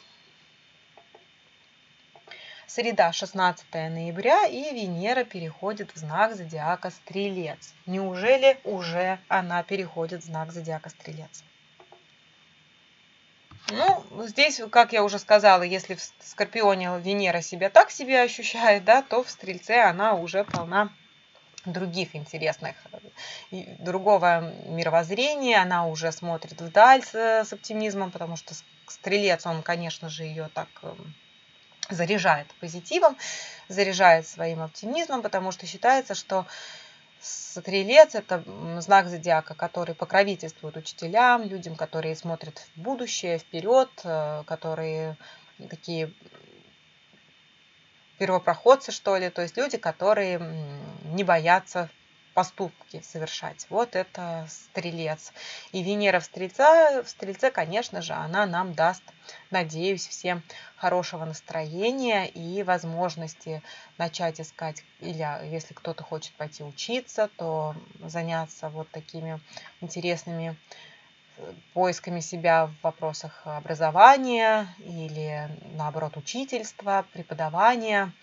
Среда, 2.72 3.10
16 3.10 3.64
ноября, 3.74 4.46
и 4.46 4.72
Венера 4.72 5.24
переходит 5.24 5.90
в 5.92 5.98
знак 5.98 6.36
зодиака 6.36 6.90
Стрелец. 6.90 7.74
Неужели 7.84 8.60
уже 8.62 9.18
она 9.26 9.64
переходит 9.64 10.22
в 10.22 10.26
знак 10.26 10.52
зодиака 10.52 10.88
Стрелец? 10.88 11.42
Ну, 13.70 14.24
здесь, 14.24 14.60
как 14.70 14.92
я 14.92 15.02
уже 15.02 15.18
сказала, 15.18 15.64
если 15.64 15.96
в 15.96 16.12
Скорпионе 16.20 16.96
Венера 17.00 17.40
себя 17.40 17.70
так 17.70 17.90
себе 17.90 18.22
ощущает, 18.22 18.84
да, 18.84 19.02
то 19.02 19.24
в 19.24 19.30
Стрельце 19.30 19.80
она 19.80 20.14
уже 20.14 20.44
полна 20.44 20.90
других 21.64 22.14
интересных, 22.14 22.76
другого 23.50 24.42
мировоззрения, 24.66 25.60
она 25.60 25.88
уже 25.88 26.12
смотрит 26.12 26.60
вдаль 26.60 27.02
с, 27.02 27.16
с 27.16 27.52
оптимизмом, 27.52 28.12
потому 28.12 28.36
что 28.36 28.54
Стрелец, 28.86 29.44
он, 29.44 29.64
конечно 29.64 30.08
же, 30.08 30.22
ее 30.22 30.48
так 30.54 30.68
эм, 30.84 31.14
заряжает 31.90 32.46
позитивом, 32.60 33.16
заряжает 33.68 34.26
своим 34.26 34.62
оптимизмом, 34.62 35.22
потому 35.22 35.52
что 35.52 35.66
считается, 35.66 36.14
что 36.14 36.46
Стрелец– 37.20 38.14
это 38.14 38.42
знак 38.80 39.08
зодиака, 39.08 39.54
который 39.54 39.94
покровительствует 39.94 40.76
учителям, 40.78 41.42
людям, 41.42 41.76
которые 41.76 42.16
смотрят 42.16 42.58
в 42.58 42.80
будущее, 42.80 43.38
вперед, 43.38 43.90
э, 44.04 44.42
которые 44.46 45.18
такие 45.68 46.14
первопроходцы, 48.18 48.90
что 48.90 49.16
ли, 49.16 49.28
то 49.28 49.42
есть 49.42 49.56
люди, 49.58 49.76
которые 49.76 50.40
не 51.04 51.24
боятся 51.24 51.90
поступки 52.40 53.02
совершать. 53.02 53.66
Вот 53.68 53.94
это 53.94 54.46
стрелец. 54.48 55.34
И 55.72 55.82
Венера 55.82 56.20
в, 56.20 56.24
стрельца, 56.24 57.02
в 57.02 57.06
стрельце, 57.10 57.50
конечно 57.50 58.00
же, 58.00 58.14
она 58.14 58.46
нам 58.46 58.72
даст, 58.72 59.02
надеюсь, 59.50 60.08
всем 60.08 60.42
хорошего 60.74 61.26
настроения 61.26 62.26
и 62.26 62.62
возможности 62.62 63.62
начать 63.98 64.40
искать, 64.40 64.82
или 65.00 65.22
если 65.52 65.74
кто-то 65.74 66.02
хочет 66.02 66.32
пойти 66.36 66.64
учиться, 66.64 67.28
то 67.36 67.74
заняться 68.02 68.70
вот 68.70 68.90
такими 68.90 69.38
интересными 69.82 70.56
э, 71.36 71.52
поисками 71.74 72.20
себя 72.20 72.68
в 72.68 72.82
вопросах 72.82 73.42
образования 73.44 74.74
или, 74.78 75.46
наоборот, 75.74 76.16
учительства, 76.16 77.04
преподавания 77.12 78.14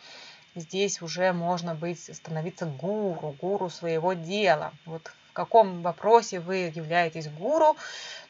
здесь 0.59 1.01
уже 1.01 1.33
можно 1.33 1.75
быть, 1.75 2.13
становиться 2.15 2.65
гуру, 2.65 3.35
гуру 3.39 3.69
своего 3.69 4.13
дела. 4.13 4.73
Вот 4.85 5.11
в 5.29 5.33
каком 5.33 5.81
вопросе 5.83 6.39
вы 6.39 6.71
являетесь 6.73 7.27
гуру, 7.29 7.77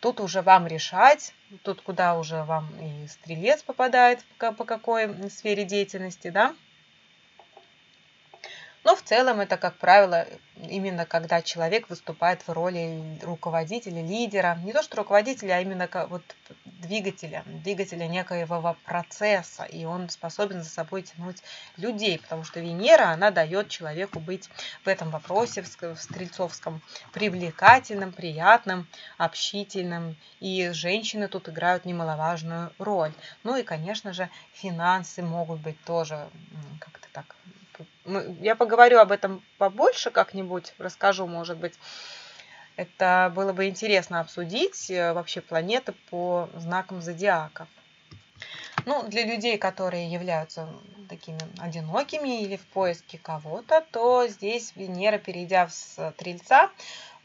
тут 0.01 0.19
уже 0.19 0.41
вам 0.41 0.67
решать, 0.67 1.34
тут 1.63 1.81
куда 1.81 2.17
уже 2.17 2.43
вам 2.43 2.69
и 2.81 3.07
стрелец 3.07 3.63
попадает, 3.63 4.19
по 4.38 4.65
какой 4.65 5.29
сфере 5.29 5.63
деятельности, 5.63 6.29
да, 6.29 6.53
но 8.88 8.96
в 8.96 9.01
целом 9.01 9.41
это, 9.41 9.58
как 9.58 9.75
правило, 9.75 10.25
именно 10.56 11.06
когда 11.06 11.41
человек 11.41 11.89
выступает 11.89 12.48
в 12.48 12.53
роли 12.53 13.20
руководителя, 13.22 14.01
лидера. 14.01 14.58
Не 14.63 14.72
то 14.72 14.82
что 14.82 14.96
руководителя, 14.96 15.56
а 15.56 15.60
именно 15.60 15.89
вот 16.10 16.24
двигателя, 16.63 17.44
двигателя 17.48 18.08
некоего 18.08 18.77
процесса. 18.86 19.65
И 19.65 19.84
он 19.84 20.08
способен 20.08 20.63
за 20.63 20.70
собой 20.70 21.01
тянуть 21.01 21.44
людей, 21.75 22.17
потому 22.17 22.46
что 22.46 22.62
Венера, 22.62 23.10
она 23.10 23.29
дает 23.29 23.67
человеку 23.67 24.22
быть 24.22 24.50
в 24.86 24.88
этом 24.88 25.10
вопросе, 25.10 25.63
в 25.63 25.98
стрельцовском, 25.98 26.82
привлекательным, 27.12 28.13
приятным, 28.13 28.88
общительным. 29.17 30.15
И 30.39 30.70
женщины 30.70 31.27
тут 31.27 31.50
играют 31.50 31.84
немаловажную 31.84 32.72
роль. 32.79 33.12
Ну 33.44 33.58
и, 33.58 33.63
конечно 33.63 34.13
же, 34.13 34.29
финансы 34.53 35.22
могут 35.22 35.60
быть 35.60 35.84
тоже 35.84 36.29
как-то 36.79 37.10
так 37.12 37.36
я 38.42 38.56
поговорю 38.56 39.00
об 39.00 39.12
этом 39.12 39.44
побольше 39.58 40.12
как-нибудь, 40.12 40.74
расскажу, 40.78 41.28
может 41.28 41.58
быть. 41.58 41.74
Это 42.76 43.32
было 43.36 43.54
бы 43.54 43.68
интересно 43.68 44.20
обсудить 44.20 44.92
э, 44.92 45.14
вообще 45.14 45.42
планеты 45.42 45.94
по 46.12 46.48
знакам 46.56 47.02
зодиаков. 47.02 47.68
Ну, 48.86 49.08
для 49.08 49.26
людей, 49.26 49.58
которые 49.58 50.12
являются 50.12 50.70
такими 51.10 51.40
одинокими 51.60 52.44
или 52.44 52.56
в 52.56 52.66
поиске 52.68 53.18
кого-то, 53.18 53.84
то 53.92 54.28
здесь 54.28 54.74
Венера, 54.76 55.18
перейдя 55.18 55.66
в 55.66 55.74
Стрельца, 55.74 56.70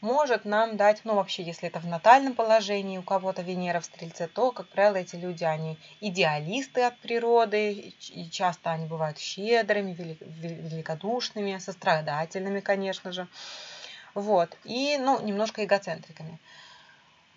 может 0.03 0.43
нам 0.43 0.75
дать, 0.75 1.01
ну 1.05 1.15
вообще, 1.15 1.43
если 1.43 1.69
это 1.69 1.79
в 1.79 1.87
натальном 1.87 2.35
положении 2.35 2.97
у 2.97 3.03
кого-то 3.03 3.41
Венера 3.41 3.79
в 3.79 3.85
Стрельце, 3.85 4.27
то, 4.27 4.51
как 4.51 4.67
правило, 4.67 4.97
эти 4.97 5.15
люди, 5.15 5.45
они 5.45 5.79
идеалисты 6.01 6.81
от 6.81 6.97
природы, 6.99 7.71
и 7.71 8.29
часто 8.29 8.71
они 8.71 8.85
бывают 8.85 9.17
щедрыми, 9.17 9.93
великодушными, 9.93 11.57
сострадательными, 11.57 12.59
конечно 12.59 13.13
же. 13.13 13.27
Вот. 14.13 14.57
И, 14.65 14.97
ну, 14.97 15.21
немножко 15.21 15.63
эгоцентриками. 15.63 16.37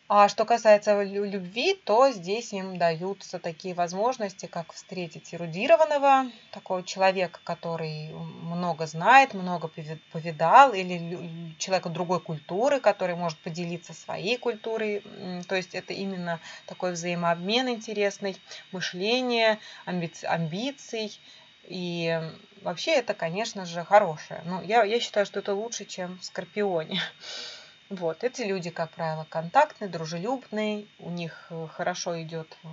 А 0.08 0.28
что 0.28 0.44
касается 0.44 1.02
любви, 1.02 1.74
то 1.74 2.12
здесь 2.12 2.52
им 2.52 2.78
даются 2.78 3.40
такие 3.40 3.74
возможности, 3.74 4.46
как 4.46 4.72
встретить 4.72 5.34
эрудированного, 5.34 6.30
такого 6.52 6.84
человека, 6.84 7.40
который 7.42 8.12
много 8.12 8.86
знает, 8.86 9.34
много 9.34 9.68
повидал, 10.12 10.72
или 10.74 11.56
человека 11.58 11.88
другой 11.88 12.20
культуры, 12.20 12.78
который 12.78 13.16
может 13.16 13.40
поделиться 13.40 13.94
своей 13.94 14.38
культурой. 14.38 15.02
То 15.48 15.56
есть 15.56 15.74
это 15.74 15.92
именно 15.92 16.38
такой 16.66 16.92
взаимообмен 16.92 17.68
интересный, 17.68 18.36
мышление, 18.70 19.58
амбиций. 19.86 21.20
И 21.64 22.16
вообще 22.62 22.92
это, 22.92 23.12
конечно 23.12 23.66
же, 23.66 23.82
хорошее. 23.82 24.40
Но 24.44 24.62
я, 24.62 24.84
я 24.84 25.00
считаю, 25.00 25.26
что 25.26 25.40
это 25.40 25.52
лучше, 25.52 25.84
чем 25.84 26.18
в 26.18 26.24
Скорпионе. 26.24 27.00
Вот, 27.88 28.24
эти 28.24 28.42
люди, 28.42 28.70
как 28.70 28.90
правило, 28.90 29.24
контактные, 29.28 29.88
дружелюбные, 29.88 30.86
у 30.98 31.10
них 31.10 31.46
э, 31.50 31.68
хорошо 31.72 32.20
идет 32.20 32.56
э, 32.64 32.68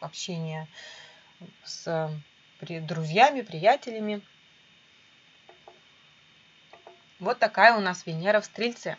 общение 0.00 0.66
с 1.62 2.10
друзьями, 2.60 3.42
приятелями. 3.42 4.22
Вот 7.20 7.38
такая 7.38 7.76
у 7.76 7.80
нас 7.80 8.06
Венера 8.06 8.40
в 8.40 8.44
Стрельце. 8.44 8.96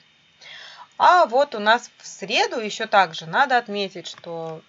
А 0.97 1.25
вот 1.25 1.53
у 1.53 1.59
нас 1.59 1.91
в 1.97 2.07
среду 2.07 2.59
еще 2.59 2.85
также 2.87 3.25
надо 3.25 3.57
отметить, 3.57 4.07
что 4.07 4.61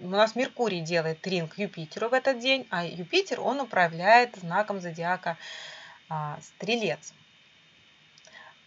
у 0.00 0.08
нас 0.08 0.34
Меркурий 0.34 0.80
делает 0.80 1.20
тринг 1.20 1.58
Юпитеру 1.58 2.08
в 2.08 2.14
этот 2.14 2.38
день, 2.38 2.66
а 2.70 2.86
Юпитер, 2.86 3.40
он 3.40 3.60
управляет 3.60 4.34
знаком 4.36 4.80
зодиака 4.80 5.36
а, 6.08 6.38
Стрелец 6.40 7.12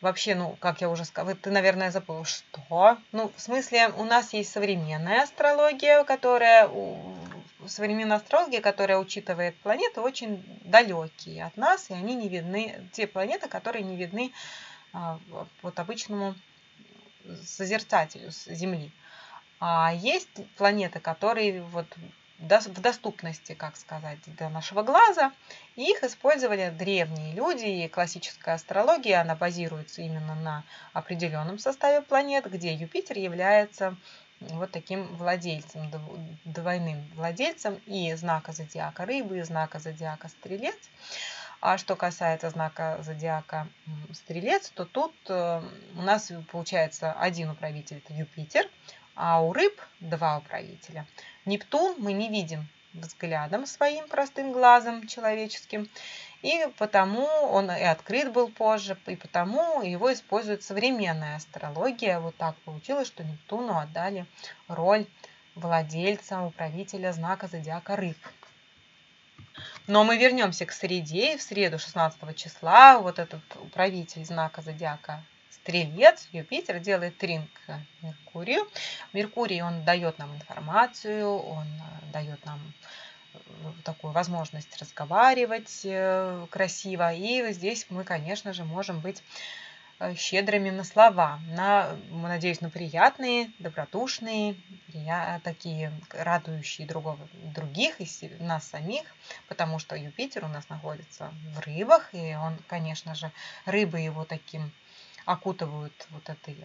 вообще, 0.03 0.35
ну, 0.35 0.57
как 0.59 0.81
я 0.81 0.89
уже 0.89 1.05
сказала, 1.05 1.33
ты, 1.35 1.49
наверное, 1.49 1.89
забыл, 1.89 2.25
что? 2.25 2.97
Ну, 3.13 3.31
в 3.35 3.41
смысле, 3.41 3.87
у 3.97 4.03
нас 4.03 4.33
есть 4.33 4.51
современная 4.51 5.23
астрология, 5.23 6.03
которая, 6.03 6.69
современная 7.65 8.17
астрология, 8.17 8.61
которая 8.61 8.99
учитывает 8.99 9.55
планеты 9.61 10.01
очень 10.01 10.43
далекие 10.65 11.45
от 11.45 11.55
нас, 11.55 11.89
и 11.89 11.93
они 11.93 12.15
не 12.15 12.27
видны, 12.27 12.87
те 12.91 13.07
планеты, 13.07 13.47
которые 13.47 13.83
не 13.83 13.95
видны 13.95 14.33
а, 14.91 15.19
вот 15.61 15.79
обычному 15.79 16.35
созерцателю 17.45 18.29
Земли. 18.29 18.91
А 19.61 19.93
есть 19.93 20.27
планеты, 20.57 20.99
которые 20.99 21.61
вот 21.61 21.87
в 22.39 22.81
доступности, 22.81 23.53
как 23.53 23.77
сказать, 23.77 24.19
для 24.25 24.49
нашего 24.49 24.83
глаза. 24.83 25.31
И 25.75 25.83
их 25.83 26.03
использовали 26.03 26.69
древние 26.69 27.33
люди, 27.33 27.65
и 27.65 27.87
классическая 27.87 28.55
астрология, 28.55 29.21
она 29.21 29.35
базируется 29.35 30.01
именно 30.01 30.35
на 30.35 30.63
определенном 30.93 31.57
составе 31.59 32.01
планет, 32.01 32.49
где 32.51 32.73
Юпитер 32.73 33.17
является 33.17 33.95
вот 34.39 34.71
таким 34.71 35.15
владельцем, 35.15 35.89
двойным 36.43 37.07
владельцем 37.15 37.79
и 37.85 38.13
знака 38.15 38.51
зодиака 38.51 39.05
рыбы, 39.05 39.39
и 39.39 39.43
знака 39.43 39.79
зодиака 39.79 40.27
стрелец. 40.27 40.77
А 41.61 41.77
что 41.77 41.95
касается 41.95 42.49
знака 42.49 42.99
зодиака 43.03 43.69
стрелец, 44.11 44.69
то 44.71 44.83
тут 44.83 45.13
э, 45.29 45.61
у 45.95 46.01
нас 46.01 46.29
получается 46.51 47.13
один 47.13 47.51
управитель– 47.51 47.97
это 48.05 48.13
Юпитер, 48.13 48.69
а 49.15 49.41
у 49.41 49.53
рыб 49.53 49.79
два 49.99 50.37
управителя. 50.37 51.05
Нептун 51.45 51.95
мы 51.99 52.13
не 52.13 52.29
видим 52.29 52.67
взглядом 52.93 53.65
своим 53.65 54.07
простым 54.07 54.51
глазом 54.51 55.07
человеческим, 55.07 55.89
и 56.41 56.67
потому 56.77 57.25
он 57.25 57.71
и 57.71 57.83
открыт 57.83 58.31
был 58.31 58.49
позже, 58.49 58.97
и 59.07 59.15
потому 59.15 59.81
его 59.81 60.13
использует 60.13 60.63
современная 60.63 61.37
астрология. 61.37 62.19
Вот 62.19 62.35
так 62.37 62.55
получилось, 62.57 63.07
что 63.07 63.23
Нептуну 63.23 63.77
отдали 63.77 64.25
роль 64.67 65.07
владельца, 65.55 66.41
управителя 66.41 67.13
знака 67.13 67.47
зодиака 67.47 67.95
рыб. 67.95 68.17
Но 69.87 70.03
мы 70.03 70.17
вернемся 70.17 70.65
к 70.65 70.71
среде, 70.71 71.37
в 71.37 71.41
среду 71.41 71.77
16 71.77 72.35
числа 72.35 72.99
вот 72.99 73.19
этот 73.19 73.41
управитель 73.61 74.25
знака 74.25 74.61
зодиака 74.61 75.23
Стрелец, 75.63 76.27
Юпитер 76.33 76.79
делает 76.79 77.17
тринг 77.17 77.49
Меркурию. 78.01 78.67
Меркурий, 79.13 79.61
он 79.61 79.85
дает 79.85 80.19
нам 80.19 80.35
информацию, 80.35 81.25
он 81.25 81.65
э, 81.65 82.11
дает 82.11 82.45
нам 82.45 82.59
э, 83.33 83.37
такую 83.85 84.11
возможность 84.11 84.75
разговаривать 84.77 85.79
э, 85.85 86.45
красиво. 86.49 87.13
И 87.13 87.53
здесь 87.53 87.85
мы, 87.89 88.03
конечно 88.03 88.51
же, 88.51 88.65
можем 88.65 88.99
быть 88.99 89.23
щедрыми 90.17 90.69
на 90.69 90.83
слова, 90.83 91.39
на, 91.47 91.95
надеюсь, 92.11 92.59
на 92.59 92.69
приятные, 92.69 93.49
добродушные, 93.59 94.55
такие 95.43 95.93
радующие 96.09 96.85
другого, 96.85 97.19
других 97.55 98.01
и 98.01 98.29
нас 98.39 98.67
самих, 98.67 99.03
потому 99.47 99.79
что 99.79 99.95
Юпитер 99.95 100.43
у 100.43 100.49
нас 100.49 100.67
находится 100.67 101.33
в 101.53 101.59
рыбах, 101.59 102.09
и 102.11 102.35
он, 102.35 102.57
конечно 102.67 103.15
же, 103.15 103.31
рыбы 103.65 104.01
его 104.01 104.25
таким 104.25 104.73
окутывают 105.25 106.07
вот 106.09 106.29
этой 106.29 106.57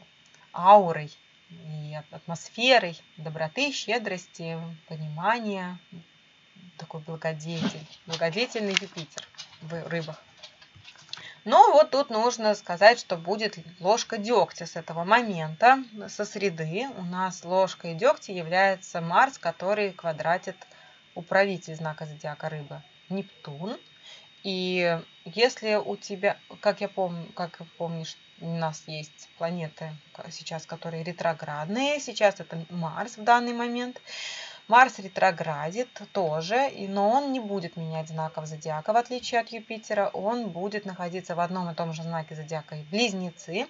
аурой 0.52 1.12
и 1.50 1.94
атмосферой 2.10 3.00
доброты, 3.16 3.72
щедрости, 3.72 4.58
понимания. 4.88 5.78
Такой 6.76 7.00
благодетель, 7.00 7.86
благодетельный 8.06 8.72
Юпитер 8.72 9.26
в 9.62 9.88
рыбах. 9.88 10.22
Но 11.44 11.72
вот 11.72 11.90
тут 11.90 12.10
нужно 12.10 12.54
сказать, 12.54 13.00
что 13.00 13.16
будет 13.16 13.58
ложка 13.80 14.18
дегтя 14.18 14.66
с 14.66 14.76
этого 14.76 15.04
момента, 15.04 15.82
со 16.08 16.24
среды. 16.24 16.86
У 16.96 17.02
нас 17.02 17.44
ложкой 17.44 17.94
дегтя 17.94 18.32
является 18.32 19.00
Марс, 19.00 19.38
который 19.38 19.92
квадратит 19.92 20.56
управитель 21.14 21.74
знака 21.74 22.06
зодиака 22.06 22.48
рыбы 22.48 22.82
Нептун. 23.08 23.78
И 24.42 25.00
если 25.24 25.74
у 25.74 25.96
тебя, 25.96 26.38
как 26.60 26.80
я 26.80 26.88
помню, 26.88 27.26
как 27.32 27.60
помнишь, 27.76 28.16
у 28.40 28.56
нас 28.56 28.82
есть 28.86 29.28
планеты 29.38 29.94
сейчас, 30.30 30.66
которые 30.66 31.02
ретроградные, 31.02 32.00
сейчас 32.00 32.40
это 32.40 32.64
Марс 32.70 33.16
в 33.16 33.24
данный 33.24 33.52
момент, 33.52 34.00
Марс 34.68 34.98
ретроградит 34.98 35.88
тоже, 36.12 36.70
но 36.88 37.08
он 37.08 37.32
не 37.32 37.40
будет 37.40 37.78
менять 37.78 38.08
знаков 38.08 38.46
зодиака, 38.46 38.92
в 38.92 38.96
отличие 38.96 39.40
от 39.40 39.48
Юпитера. 39.48 40.08
Он 40.12 40.50
будет 40.50 40.84
находиться 40.84 41.34
в 41.34 41.40
одном 41.40 41.70
и 41.70 41.74
том 41.74 41.94
же 41.94 42.02
знаке 42.02 42.34
зодиака 42.34 42.76
и 42.76 42.82
близнецы. 42.82 43.66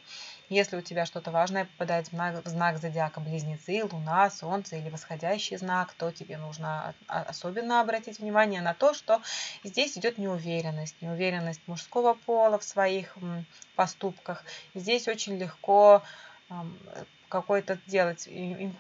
Если 0.49 0.77
у 0.77 0.81
тебя 0.81 1.05
что-то 1.05 1.31
важное 1.31 1.67
попадает 1.67 2.11
в 2.11 2.49
знак, 2.49 2.79
зодиака 2.79 3.21
близнецы, 3.21 3.85
луна, 3.85 4.31
солнце 4.31 4.77
или 4.77 4.89
восходящий 4.89 5.57
знак, 5.57 5.93
то 5.95 6.11
тебе 6.11 6.39
нужно 6.39 6.95
особенно 7.07 7.81
обратить 7.81 8.19
внимание 8.19 8.63
на 8.63 8.75
то, 8.75 8.95
что 8.95 9.21
здесь 9.63 9.99
идет 9.99 10.17
неуверенность. 10.17 11.01
Неуверенность 11.03 11.67
мужского 11.67 12.15
пола 12.15 12.59
в 12.59 12.65
своих 12.65 13.17
поступках. 13.75 14.45
Здесь 14.75 15.07
очень 15.09 15.37
легко 15.37 16.03
какой-то 17.29 17.79
делать 17.87 18.29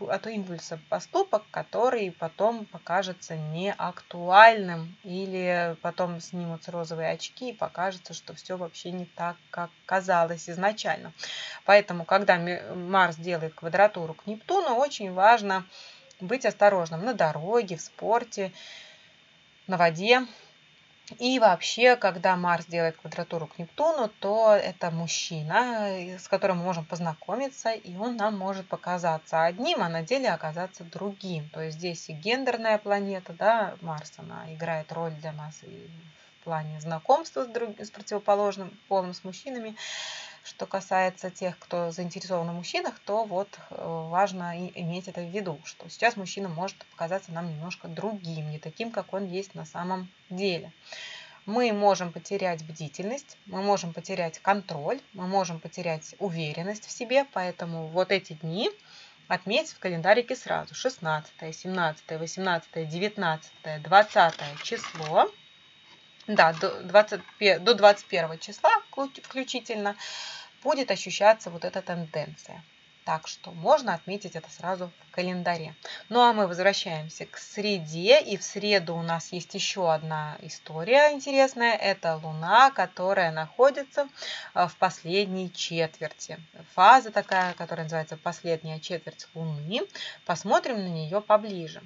от 0.08 0.26
импульса 0.26 0.78
поступок, 0.88 1.44
который 1.50 2.10
потом 2.10 2.64
покажется 2.66 3.36
неактуальным 3.36 4.96
или 5.04 5.76
потом 5.82 6.20
снимутся 6.20 6.72
розовые 6.72 7.10
очки 7.10 7.50
и 7.50 7.56
покажется, 7.56 8.14
что 8.14 8.34
все 8.34 8.56
вообще 8.56 8.90
не 8.90 9.04
так, 9.04 9.36
как 9.50 9.70
казалось 9.86 10.48
изначально. 10.48 11.12
Поэтому, 11.64 12.04
когда 12.04 12.38
Марс 12.74 13.16
делает 13.16 13.54
квадратуру 13.54 14.14
к 14.14 14.26
Нептуну, 14.26 14.76
очень 14.76 15.12
важно 15.12 15.66
быть 16.20 16.46
осторожным 16.46 17.04
на 17.04 17.14
дороге, 17.14 17.76
в 17.76 17.80
спорте, 17.80 18.52
на 19.66 19.76
воде, 19.76 20.26
и 21.18 21.38
вообще, 21.38 21.96
когда 21.96 22.36
Марс 22.36 22.66
делает 22.66 22.96
квадратуру 22.98 23.46
к 23.46 23.58
Нептуну, 23.58 24.08
то 24.20 24.52
это 24.54 24.90
мужчина, 24.90 26.18
с 26.18 26.28
которым 26.28 26.58
мы 26.58 26.64
можем 26.64 26.84
познакомиться, 26.84 27.70
и 27.70 27.96
он 27.96 28.16
нам 28.16 28.36
может 28.36 28.68
показаться 28.68 29.44
одним, 29.44 29.82
а 29.82 29.88
на 29.88 30.02
деле 30.02 30.28
оказаться 30.28 30.84
другим. 30.84 31.48
То 31.50 31.62
есть 31.62 31.78
здесь 31.78 32.08
и 32.10 32.12
гендерная 32.12 32.78
планета, 32.78 33.32
да, 33.32 33.76
Марс, 33.80 34.12
она 34.18 34.52
играет 34.54 34.92
роль 34.92 35.12
для 35.12 35.32
нас 35.32 35.62
и 35.62 35.88
в 36.40 36.44
плане 36.44 36.80
знакомства 36.80 37.44
с, 37.44 37.46
друг, 37.46 37.80
с 37.80 37.90
противоположным 37.90 38.78
полом, 38.88 39.14
с 39.14 39.24
мужчинами. 39.24 39.76
Что 40.48 40.64
касается 40.64 41.30
тех, 41.30 41.58
кто 41.58 41.90
заинтересован 41.90 42.48
в 42.48 42.54
мужчинах, 42.54 42.98
то 43.00 43.24
вот 43.24 43.48
э, 43.68 44.06
важно 44.08 44.66
иметь 44.70 45.06
это 45.06 45.20
в 45.20 45.28
виду, 45.28 45.60
что 45.64 45.90
сейчас 45.90 46.16
мужчина 46.16 46.48
может 46.48 46.74
показаться 46.86 47.32
нам 47.32 47.50
немножко 47.50 47.86
другим, 47.86 48.50
не 48.50 48.58
таким, 48.58 48.90
как 48.90 49.12
он 49.12 49.26
есть 49.26 49.54
на 49.54 49.66
самом 49.66 50.08
деле. 50.30 50.72
Мы 51.44 51.70
можем 51.74 52.12
потерять 52.12 52.64
бдительность, 52.64 53.36
мы 53.44 53.60
можем 53.60 53.92
потерять 53.92 54.38
контроль, 54.38 55.00
мы 55.12 55.26
можем 55.26 55.60
потерять 55.60 56.14
уверенность 56.18 56.86
в 56.86 56.90
себе, 56.90 57.26
поэтому 57.34 57.88
вот 57.88 58.10
эти 58.10 58.32
дни 58.32 58.70
отметь 59.28 59.72
в 59.72 59.78
календарике 59.78 60.34
сразу 60.34 60.74
16, 60.74 61.54
17, 61.54 62.04
18, 62.10 62.88
19, 62.88 63.52
20 63.82 64.34
число 64.62 65.30
да, 66.26 66.54
до, 66.54 66.82
20, 66.84 67.20
до 67.62 67.74
21 67.74 68.38
числа 68.38 68.70
включительно 69.06 69.96
будет 70.62 70.90
ощущаться 70.90 71.50
вот 71.50 71.64
эта 71.64 71.82
тенденция. 71.82 72.62
Так 73.08 73.26
что 73.26 73.52
можно 73.52 73.94
отметить 73.94 74.36
это 74.36 74.50
сразу 74.50 74.90
в 75.08 75.14
календаре. 75.14 75.74
Ну 76.10 76.20
а 76.20 76.34
мы 76.34 76.46
возвращаемся 76.46 77.24
к 77.24 77.38
среде. 77.38 78.20
И 78.20 78.36
в 78.36 78.42
среду 78.42 78.94
у 78.94 79.02
нас 79.02 79.32
есть 79.32 79.54
еще 79.54 79.90
одна 79.90 80.36
история 80.42 81.12
интересная. 81.12 81.74
Это 81.74 82.16
Луна, 82.22 82.70
которая 82.70 83.32
находится 83.32 84.08
а, 84.52 84.68
в 84.68 84.76
последней 84.76 85.50
четверти. 85.50 86.38
Фаза 86.74 87.10
такая, 87.10 87.54
которая 87.54 87.84
называется 87.84 88.18
последняя 88.18 88.78
четверть 88.78 89.26
Луны. 89.32 89.80
Посмотрим 90.26 90.76
на 90.76 90.88
нее 90.88 91.22
поближе. 91.22 91.80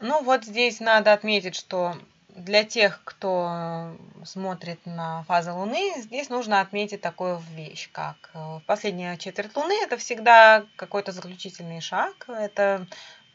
Ну 0.00 0.22
вот 0.22 0.44
здесь 0.44 0.80
надо 0.80 1.14
отметить, 1.14 1.56
что 1.56 1.96
для 2.36 2.64
тех, 2.64 3.00
кто 3.04 3.96
смотрит 4.24 4.84
на 4.86 5.22
фазы 5.24 5.52
Луны, 5.52 6.00
здесь 6.00 6.30
нужно 6.30 6.60
отметить 6.60 7.00
такую 7.00 7.38
вещь, 7.54 7.90
как 7.92 8.30
э, 8.34 8.60
последняя 8.66 9.16
четверть 9.18 9.54
Луны– 9.54 9.74
это 9.82 9.96
всегда 9.98 10.64
какой-то 10.76 11.12
заключительный 11.12 11.80
шаг, 11.80 12.26
это 12.28 12.86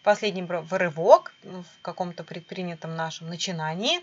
последний 0.04 0.46
рывок 0.48 1.34
в 1.44 1.82
каком-то 1.82 2.24
предпринятом 2.24 2.96
нашем 2.96 3.30
начинании. 3.30 4.00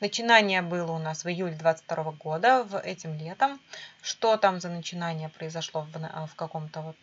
Начинание 0.00 0.62
было 0.62 0.92
у 0.92 0.98
нас 0.98 1.24
в 1.24 1.28
июле 1.28 1.56
22 1.56 2.12
года, 2.12 2.64
в 2.64 2.78
этим 2.78 3.18
летом. 3.18 3.60
Что 4.00 4.36
там 4.36 4.60
за 4.60 4.68
начинание 4.68 5.28
произошло 5.28 5.82
в, 5.82 6.26
в 6.28 6.34
каком-то 6.36 6.80
вот 6.80 6.96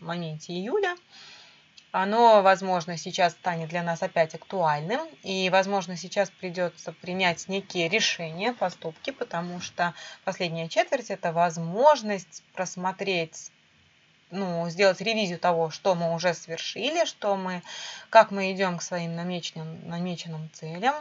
моменте 0.00 0.52
июля– 0.52 0.94
оно, 2.02 2.42
возможно, 2.42 2.98
сейчас 2.98 3.32
станет 3.32 3.70
для 3.70 3.82
нас 3.82 4.02
опять 4.02 4.34
актуальным, 4.34 5.00
и, 5.22 5.48
возможно, 5.48 5.96
сейчас 5.96 6.28
придется 6.28 6.92
принять 6.92 7.48
некие 7.48 7.88
решения, 7.88 8.52
поступки, 8.52 9.12
потому 9.12 9.62
что 9.62 9.94
последняя 10.22 10.68
четверть– 10.68 11.10
это 11.10 11.32
возможность 11.32 12.42
просмотреть 12.52 13.50
ну, 14.30 14.68
сделать 14.68 15.00
ревизию 15.00 15.38
того, 15.38 15.70
что 15.70 15.94
мы 15.94 16.14
уже 16.14 16.34
совершили, 16.34 17.06
что 17.06 17.34
мы, 17.34 17.62
как 18.10 18.30
мы 18.30 18.52
идем 18.52 18.76
к 18.76 18.82
своим 18.82 19.16
намеченным, 19.16 19.88
намеченным 19.88 20.50
целям, 20.52 20.96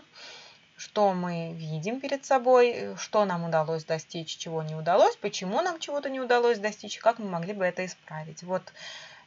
что 0.78 1.14
мы 1.14 1.52
видим 1.56 2.00
перед 2.00 2.24
собой, 2.24 2.96
что 2.98 3.26
нам 3.26 3.44
удалось 3.44 3.84
достичь, 3.84 4.38
чего 4.38 4.64
не 4.64 4.76
удалось, 4.76 5.18
почему 5.18 5.62
нам 5.62 5.82
чего-то 5.82 6.10
не 6.10 6.22
удалось 6.22 6.60
достичь, 6.60 7.00
как 7.00 7.20
мы 7.20 7.28
могли 7.28 7.52
бы 7.52 7.66
это 7.66 7.86
исправить. 7.86 8.44
Вот 8.44 8.64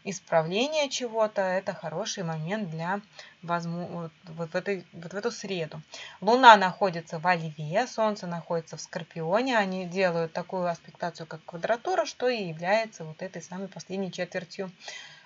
исправление 0.05 0.89
чего-то, 0.89 1.43
это 1.43 1.75
хороший 1.75 2.23
момент 2.23 2.71
для 2.71 3.01
возможно, 3.43 4.11
вот 4.25 4.51
в, 4.51 4.57
этой, 4.57 4.85
вот 4.93 5.13
в 5.13 5.17
эту 5.17 5.31
среду. 5.31 5.81
Луна 6.21 6.57
находится 6.57 7.19
во 7.19 7.37
Льве, 7.37 7.87
Солнце 7.87 8.27
находится 8.27 8.77
в 8.77 8.81
Скорпионе. 8.81 9.57
Они 9.57 9.87
делают 9.87 10.33
такую 10.33 10.67
аспектацию, 10.67 11.27
как 11.27 11.45
квадратура, 11.45 12.05
что 12.05 12.29
и 12.29 12.45
является 12.45 13.05
вот 13.05 13.23
этой 13.23 13.43
самой 13.43 13.69
последней 13.69 14.13
четвертью 14.13 14.71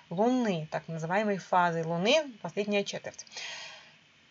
Луны, 0.09 0.67
так 0.71 0.87
называемой 0.87 1.37
фазой 1.37 1.83
Луны, 1.83 2.31
последняя 2.41 2.83
четверть. 2.83 3.25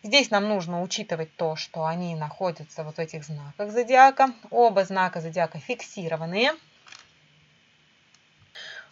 Здесь 0.03 0.31
нам 0.31 0.49
нужно 0.49 0.81
учитывать 0.81 1.33
то, 1.37 1.55
что 1.55 1.85
они 1.85 2.15
находятся 2.15 2.83
вот 2.83 2.95
в 2.95 2.99
этих 2.99 3.23
знаках 3.23 3.71
зодиака. 3.71 4.33
Оба 4.49 4.83
знака 4.83 5.21
зодиака 5.21 5.59
фиксированные. 5.59 6.51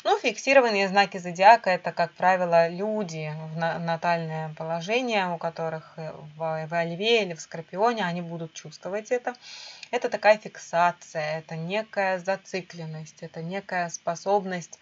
Ну, 0.04 0.18
фиксированные 0.18 0.88
знаки 0.88 1.20
зодиака– 1.20 1.70
это, 1.72 1.92
как 1.92 2.12
правило, 2.14 2.68
люди 2.68 3.32
в 3.54 3.58
натальное 3.58 4.52
положение, 4.56 5.28
у 5.30 5.38
которых 5.38 5.94
в, 5.96 6.68
в 6.68 6.84
Льве 6.86 7.22
или 7.22 7.36
в 7.36 7.42
Скорпионе 7.42 8.04
они 8.04 8.22
будут 8.22 8.52
чувствовать 8.54 9.12
это. 9.12 9.36
Это 9.92 10.10
такая 10.10 10.40
фиксация, 10.40 11.38
это 11.38 11.56
некая 11.56 12.18
зацикленность, 12.18 13.22
это 13.22 13.44
некая 13.44 13.90
способность 13.90 14.80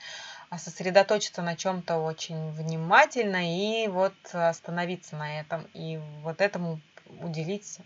а, 0.50 0.58
сосредоточиться 0.58 1.42
на 1.42 1.58
чем-то 1.58 1.98
очень 1.98 2.52
внимательно 2.52 3.58
и 3.58 3.90
вот 3.90 4.16
остановиться 4.32 5.18
на 5.18 5.42
этом, 5.42 5.68
и 5.74 6.00
вот 6.24 6.40
этому 6.40 6.80
уделить 7.20 7.80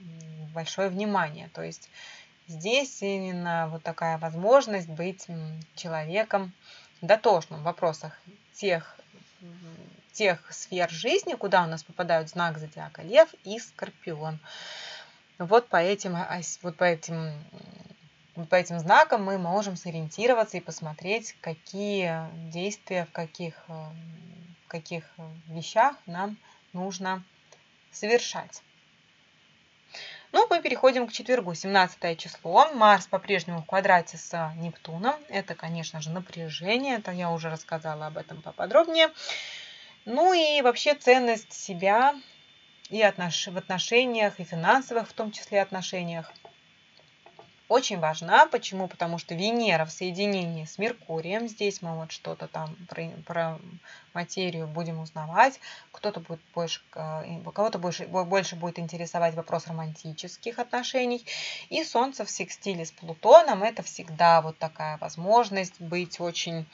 большое 0.53 0.89
внимание. 0.89 1.49
То 1.55 1.63
есть 1.63 1.89
здесь 2.47 3.01
именно 3.01 3.69
вот 3.71 3.81
такая 3.81 4.19
возможность 4.19 4.89
быть 4.89 5.25
человеком, 5.75 6.53
дотошным 7.03 7.59
в 7.59 7.63
вопросах 7.63 8.17
тех, 8.53 8.97
тех 10.13 10.39
сфер 10.51 10.89
жизни, 10.89 11.33
куда 11.33 11.63
у 11.63 11.67
нас 11.67 11.83
попадают 11.83 12.29
знак 12.29 12.57
зодиака 12.57 13.03
Лев 13.03 13.33
и 13.43 13.59
Скорпион. 13.59 14.39
Вот 15.37 15.67
по 15.67 15.77
этим, 15.77 16.17
вот 16.61 16.77
по 16.77 16.83
этим 16.85 17.33
по 18.49 18.55
этим 18.55 18.79
знакам 18.79 19.23
мы 19.23 19.37
можем 19.37 19.75
сориентироваться 19.75 20.57
и 20.57 20.61
посмотреть, 20.61 21.35
какие 21.39 22.27
действия 22.51 23.05
в 23.05 23.11
каких, 23.11 23.53
в 23.67 24.67
каких 24.67 25.03
вещах 25.47 25.95
нам 26.07 26.37
нужно 26.73 27.23
совершать. 27.91 28.63
Ну, 30.33 30.47
мы 30.49 30.63
переходим 30.63 31.07
к 31.07 31.13
четвергу, 31.13 31.53
17 31.53 32.17
число. 32.17 32.67
Марс 32.73 33.05
по-прежнему 33.05 33.61
в 33.61 33.67
квадрате 33.67 34.17
с 34.17 34.53
Нептуном. 34.55 35.13
Это, 35.29 35.53
конечно 35.53 36.01
же, 36.01 36.09
напряжение. 36.09 36.97
Это 36.97 37.11
я 37.11 37.29
уже 37.29 37.51
рассказала 37.51 38.07
об 38.07 38.17
этом 38.17 38.41
поподробнее. 38.41 39.11
Ну 40.05 40.33
и 40.33 40.63
вообще 40.63 40.95
ценность 40.95 41.53
себя 41.53 42.15
и 42.89 42.99
отнош... 43.03 43.47
в 43.47 43.57
отношениях, 43.57 44.39
и 44.39 44.43
финансовых 44.43 45.07
в 45.07 45.13
том 45.13 45.31
числе 45.31 45.61
отношениях 45.61 46.31
очень 47.73 47.99
важна. 47.99 48.45
Почему? 48.45 48.87
Потому 48.87 49.17
что 49.17 49.33
Венера 49.33 49.85
в 49.85 49.91
соединении 49.91 50.65
с 50.65 50.77
Меркурием. 50.77 51.47
Здесь 51.47 51.81
мы 51.81 51.95
вот 51.95 52.11
что-то 52.11 52.47
там 52.47 52.75
про, 52.87 53.09
про 53.25 53.59
материю 54.13 54.67
будем 54.67 54.99
узнавать. 54.99 55.59
Кто-то 55.91 56.19
будет 56.19 56.39
больше, 56.53 56.81
э, 56.93 57.41
кого-то 57.51 57.79
больше, 57.79 58.05
больше 58.05 58.55
будет 58.55 58.77
интересовать 58.77 59.33
вопрос 59.33 59.65
романтических 59.65 60.59
отношений. 60.59 61.25
И 61.69 61.83
Солнце 61.83 62.25
в 62.25 62.29
секстиле 62.29 62.85
с 62.85 62.91
Плутоном– 62.91 63.63
это 63.69 63.81
всегда 63.81 64.41
вот 64.43 64.55
такая 64.59 64.97
возможность 64.97 65.81
быть 65.81 66.19
очень 66.19 66.67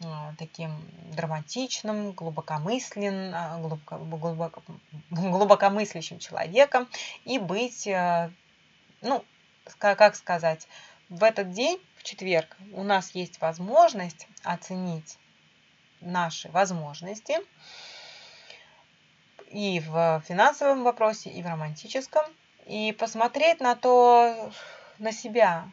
э, 0.00 0.04
таким 0.38 0.72
драматичным, 1.16 2.12
глубокомысленным, 2.12 3.34
э, 3.34 3.60
глубоко, 3.60 3.96
глубоко, 3.96 4.62
глубокомыслящим 5.10 6.18
человеком 6.18 6.86
и 7.24 7.38
быть, 7.38 7.88
ну, 9.00 9.24
как 9.78 10.16
сказать, 10.16 10.66
в 11.08 11.22
этот 11.22 11.52
день, 11.52 11.80
в 11.96 12.02
четверг, 12.02 12.56
у 12.72 12.82
нас 12.82 13.10
есть 13.14 13.40
возможность 13.40 14.26
оценить 14.42 15.18
наши 16.00 16.48
возможности 16.50 17.38
и 19.50 19.80
в 19.80 20.22
финансовом 20.26 20.82
вопросе, 20.82 21.30
и 21.30 21.42
в 21.42 21.46
романтическом, 21.46 22.24
и 22.66 22.92
посмотреть 22.92 23.60
на 23.60 23.76
то, 23.76 24.52
на 24.98 25.12
себя, 25.12 25.68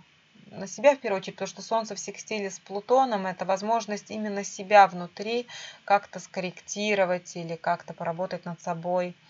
на 0.47 0.67
себя 0.67 0.95
в 0.95 0.99
первую 0.99 1.19
очередь, 1.19 1.35
потому 1.35 1.47
что 1.47 1.61
Солнце 1.61 1.95
в 1.95 1.99
секстиле 1.99 2.51
с 2.51 2.59
Плутоном– 2.59 3.25
это 3.27 3.45
возможность 3.45 4.11
именно 4.11 4.43
себя 4.43 4.87
внутри 4.87 5.47
как-то 5.85 6.19
скорректировать 6.19 7.35
или 7.35 7.55
как-то 7.55 7.93
поработать 7.93 8.45
над 8.45 8.61
собой– 8.61 9.15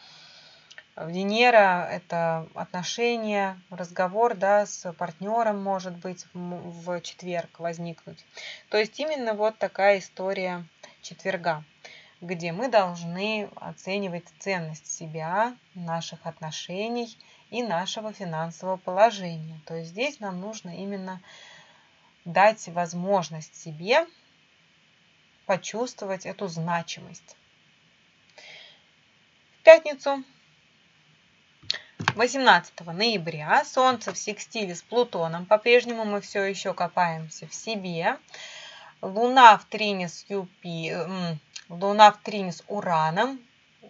Венера– 0.97 1.88
это 1.91 2.49
отношения, 2.54 3.60
разговор 3.69 4.36
да, 4.36 4.65
с 4.65 4.91
партнером 4.93 5.62
может 5.63 5.95
быть 5.95 6.25
в 6.34 7.01
четверг 7.01 7.60
возникнуть. 7.60 8.25
То 8.69 8.77
есть 8.77 8.99
именно 8.99 9.34
вот 9.34 9.58
такая 9.58 9.99
история 9.99 10.65
четверга, 11.01 11.63
где 12.19 12.51
мы 12.51 12.67
должны 12.67 13.49
оценивать 13.56 14.25
ценность 14.39 14.88
себя, 14.88 15.56
наших 15.75 16.25
отношений 16.25 17.17
и 17.51 17.63
нашего 17.63 18.12
финансового 18.12 18.77
положения. 18.77 19.60
То 19.65 19.75
есть 19.75 19.91
здесь 19.91 20.19
нам 20.19 20.41
нужно 20.41 20.75
именно 20.75 21.21
дать 22.25 22.67
возможность 22.67 23.56
себе 23.56 24.06
почувствовать 25.45 26.25
эту 26.25 26.47
значимость. 26.47 27.38
В 29.60 29.63
пятницу 29.63 30.23
18 32.15 32.86
ноября 32.88 33.63
Солнце 33.63 34.12
в 34.12 34.17
секстиле 34.17 34.76
с 34.76 34.82
Плутоном. 34.82 35.45
По-прежнему 35.45 36.04
мы 36.04 36.19
все 36.19 36.43
еще 36.43 36.74
копаемся 36.74 37.47
в 37.47 37.54
себе. 37.54 38.17
Луна 39.02 39.58
в 39.58 39.65
трине 39.65 40.10
с 40.10 40.26
Юпи, 40.28 40.93
Луна 41.69 42.12
в 42.12 42.17
трине 42.17 42.52
с 42.52 42.63
Ураном. 42.67 43.39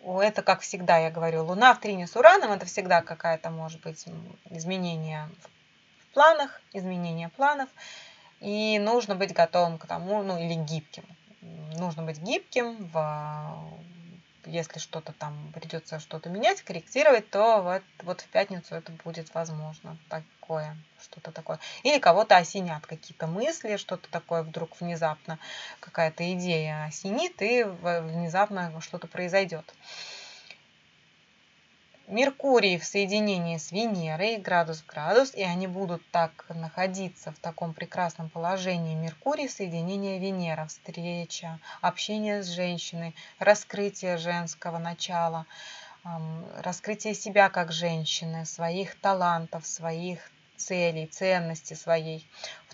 Это, 0.03 0.43
как 0.43 0.61
всегда 0.61 0.99
я 0.99 1.09
говорю, 1.09 1.43
Луна 1.43 1.73
в 1.73 1.79
трине 1.79 2.05
с 2.05 2.15
Ураном, 2.15 2.51
это 2.51 2.65
всегда 2.65 3.01
какая-то, 3.01 3.49
может 3.49 3.81
быть, 3.81 4.05
изменение 4.49 5.27
в 5.99 6.13
планах, 6.13 6.61
изменение 6.73 7.29
планов. 7.29 7.69
И 8.39 8.77
нужно 8.79 9.15
быть 9.15 9.33
готовым 9.33 9.79
к 9.79 9.87
тому, 9.87 10.21
ну 10.21 10.37
или 10.39 10.53
гибким. 10.53 11.05
Нужно 11.77 12.03
быть 12.03 12.19
гибким 12.19 12.77
в 12.93 13.81
если 14.45 14.79
что-то 14.79 15.13
там 15.13 15.51
придется 15.53 15.99
что-то 15.99 16.29
менять, 16.29 16.61
корректировать, 16.61 17.29
то 17.29 17.61
вот, 17.61 17.83
вот 18.03 18.21
в 18.21 18.27
пятницу 18.27 18.75
это 18.75 18.91
будет 19.03 19.33
возможно. 19.33 19.97
Такое, 20.09 20.75
что-то 21.01 21.31
такое. 21.31 21.59
Или 21.83 21.99
кого-то 21.99 22.37
осенят 22.37 22.85
какие-то 22.85 23.27
мысли, 23.27 23.77
что-то 23.77 24.09
такое 24.09 24.43
вдруг 24.43 24.79
внезапно, 24.79 25.39
какая-то 25.79 26.31
идея 26.33 26.85
осенит, 26.85 27.41
и 27.41 27.63
внезапно 27.63 28.79
что-то 28.81 29.07
произойдет. 29.07 29.73
Меркурий 32.11 32.77
в 32.77 32.83
соединении 32.83 33.55
с 33.55 33.71
Венерой, 33.71 34.35
градус-градус, 34.35 35.33
и 35.33 35.43
они 35.43 35.65
будут 35.65 36.01
так 36.11 36.45
находиться 36.49 37.31
в 37.31 37.39
таком 37.39 37.73
прекрасном 37.73 38.27
положении. 38.27 38.95
Меркурий, 38.95 39.47
соединение 39.47 40.19
Венера, 40.19 40.65
встреча, 40.65 41.57
общение 41.79 42.43
с 42.43 42.47
женщиной, 42.47 43.15
раскрытие 43.39 44.17
женского 44.17 44.77
начала, 44.77 45.45
раскрытие 46.57 47.13
себя 47.13 47.49
как 47.49 47.71
женщины, 47.71 48.45
своих 48.45 48.99
талантов, 48.99 49.65
своих 49.65 50.19
целей, 50.57 51.07
ценности 51.07 51.75
своей. 51.75 52.27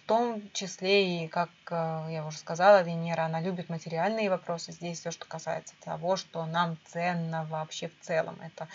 Том 0.08 0.50
числе 0.54 1.26
и, 1.26 1.28
как 1.28 1.50
э, 1.70 2.08
я 2.12 2.26
уже 2.26 2.38
сказала, 2.38 2.82
Венера, 2.82 3.24
она 3.24 3.42
любит 3.42 3.68
материальные 3.68 4.30
вопросы. 4.30 4.72
Здесь 4.72 5.02
все, 5.02 5.12
что 5.12 5.26
касается 5.26 5.76
того, 5.84 6.16
что 6.16 6.46
нам 6.46 6.78
ценно 6.86 7.44
вообще 7.44 7.90
в 7.90 8.00
целом. 8.00 8.40
Это 8.42 8.70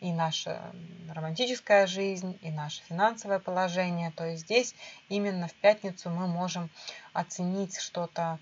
и 0.00 0.12
наша 0.12 0.72
романтическая 1.14 1.86
жизнь, 1.86 2.38
и 2.40 2.50
наше 2.50 2.82
финансовое 2.84 3.38
положение. 3.38 4.12
То 4.12 4.24
есть 4.24 4.44
здесь 4.44 4.74
именно 5.10 5.48
в 5.48 5.52
пятницу 5.52 6.08
мы 6.08 6.26
можем 6.26 6.70
оценить 7.12 7.78
что-то 7.78 8.38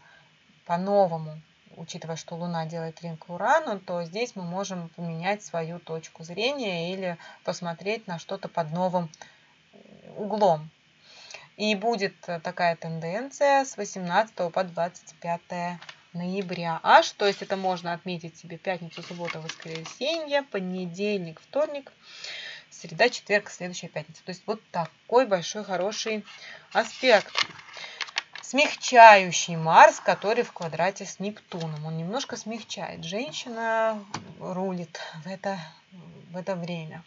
по-новому, 0.67 1.41
учитывая, 1.77 2.15
что 2.15 2.37
Луна 2.37 2.65
делает 2.67 2.95
трин 2.95 3.17
к 3.17 3.29
Урану, 3.29 3.81
то 3.81 4.05
здесь 4.05 4.37
мы 4.37 4.45
можем 4.45 4.89
поменять 4.91 5.43
свою 5.43 5.81
точку 5.81 6.23
зрения 6.23 6.93
или 6.93 7.19
посмотреть 7.43 8.07
на 8.07 8.21
что-то 8.21 8.47
под 8.47 8.71
новым 8.71 9.11
углом. 10.17 10.71
И 11.57 11.75
будет 11.75 12.15
такая 12.21 12.77
тенденция 12.77 13.65
с 13.65 13.77
18 13.77 14.53
по 14.53 14.65
25 14.65 15.41
ноября 16.13 16.81
аж, 16.83 17.13
то 17.13 17.27
есть 17.27 17.43
это 17.43 17.57
можно 17.57 17.93
отметить 17.93 18.37
себе 18.37 18.59
пятницу, 18.59 19.03
субботу, 19.03 19.41
воскресенье, 19.41 20.43
понедельник, 20.43 21.41
вторник, 21.41 21.93
среда, 22.71 23.09
четверг, 23.09 23.51
следующая 23.51 23.89
пятница. 23.89 24.23
То 24.25 24.31
есть 24.31 24.43
вот 24.47 24.61
такой 24.71 25.27
большой 25.27 25.65
хороший 25.65 26.25
аспект. 26.73 27.33
Смягчающий 28.43 29.57
Марс, 29.57 29.99
который 29.99 30.45
в 30.45 30.53
квадрате 30.53 31.05
с 31.05 31.19
Нептуном. 31.19 31.85
Он 31.85 31.97
немножко 31.97 32.37
смягчает. 32.37 33.03
Женщина 33.03 34.05
рулит 34.39 35.01
в 35.25 35.27
это, 35.27 35.59
в 36.31 36.37
это 36.37 36.55
время. 36.55 37.03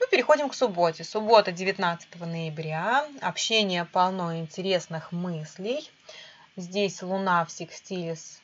Мы 0.00 0.06
переходим 0.06 0.48
к 0.48 0.54
субботе. 0.54 1.02
Суббота, 1.02 1.50
19 1.50 2.20
ноября. 2.20 3.04
Общение 3.20 3.84
полно 3.84 4.38
интересных 4.38 5.10
мыслей. 5.10 5.90
Здесь 6.54 7.02
Луна 7.02 7.44
в 7.44 7.50
секстиле 7.50 8.14
с 8.14 8.40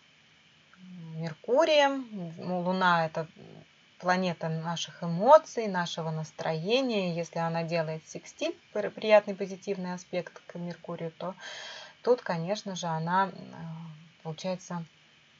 Меркурием. 1.14 2.34
Ну, 2.38 2.60
Луна– 2.60 3.06
это 3.06 3.28
планета 4.00 4.48
наших 4.48 5.04
эмоций, 5.04 5.68
нашего 5.68 6.10
настроения. 6.10 7.14
Если 7.14 7.38
она 7.38 7.62
делает 7.62 8.06
секстиль, 8.08 8.56
приятный 8.72 9.36
позитивный 9.36 9.94
аспект 9.94 10.42
к 10.46 10.56
Меркурию, 10.56 11.12
то 11.12 11.36
тут, 12.02 12.20
конечно 12.20 12.74
же, 12.74 12.88
она, 12.88 13.28
э, 13.28 13.32
получается, 14.24 14.84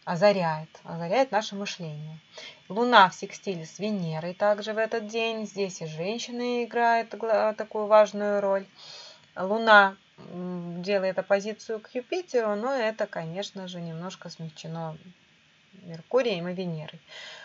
озаряет, 0.04 0.68
озаряет 0.84 1.32
наше 1.32 1.56
мышление. 1.56 2.18
Луна 2.68 3.08
в 3.08 3.14
секстиле 3.14 3.64
с 3.66 3.78
Венерой 3.78 4.34
также 4.34 4.72
в 4.72 4.78
этот 4.78 5.06
день. 5.06 5.46
Здесь 5.46 5.80
и 5.80 5.86
женщина 5.86 6.64
играет 6.64 7.10
такую 7.10 7.86
важную 7.86 8.40
роль. 8.40 8.66
Луна 9.36 9.96
делает 10.16 11.18
оппозицию 11.18 11.80
к 11.80 11.94
Юпитеру, 11.94 12.54
но 12.54 12.72
это, 12.72 13.06
конечно 13.06 13.66
же, 13.66 13.80
немножко 13.80 14.28
смягчено 14.28 14.96
Меркурием 15.82 16.48
и 16.48 16.54
Венерой. 16.54 17.00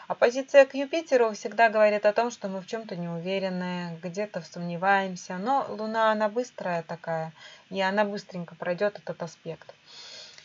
Оппозиция 0.08 0.66
к 0.66 0.76
Юпитеру 0.76 1.32
всегда 1.34 1.70
говорит 1.70 2.06
о 2.06 2.14
том, 2.14 2.30
что 2.32 2.48
мы 2.48 2.62
в 2.62 2.68
чем-то 2.68 2.96
не 2.96 3.08
уверены, 3.08 4.00
где-то 4.02 4.42
сомневаемся, 4.42 5.38
но 5.38 5.66
Луна, 5.70 6.12
она 6.12 6.30
быстрая 6.30 6.84
такая, 6.84 7.34
и 7.70 7.82
она 7.82 8.06
быстренько 8.06 8.56
пройдет 8.56 8.98
этот 8.98 9.22
аспект. 9.24 9.74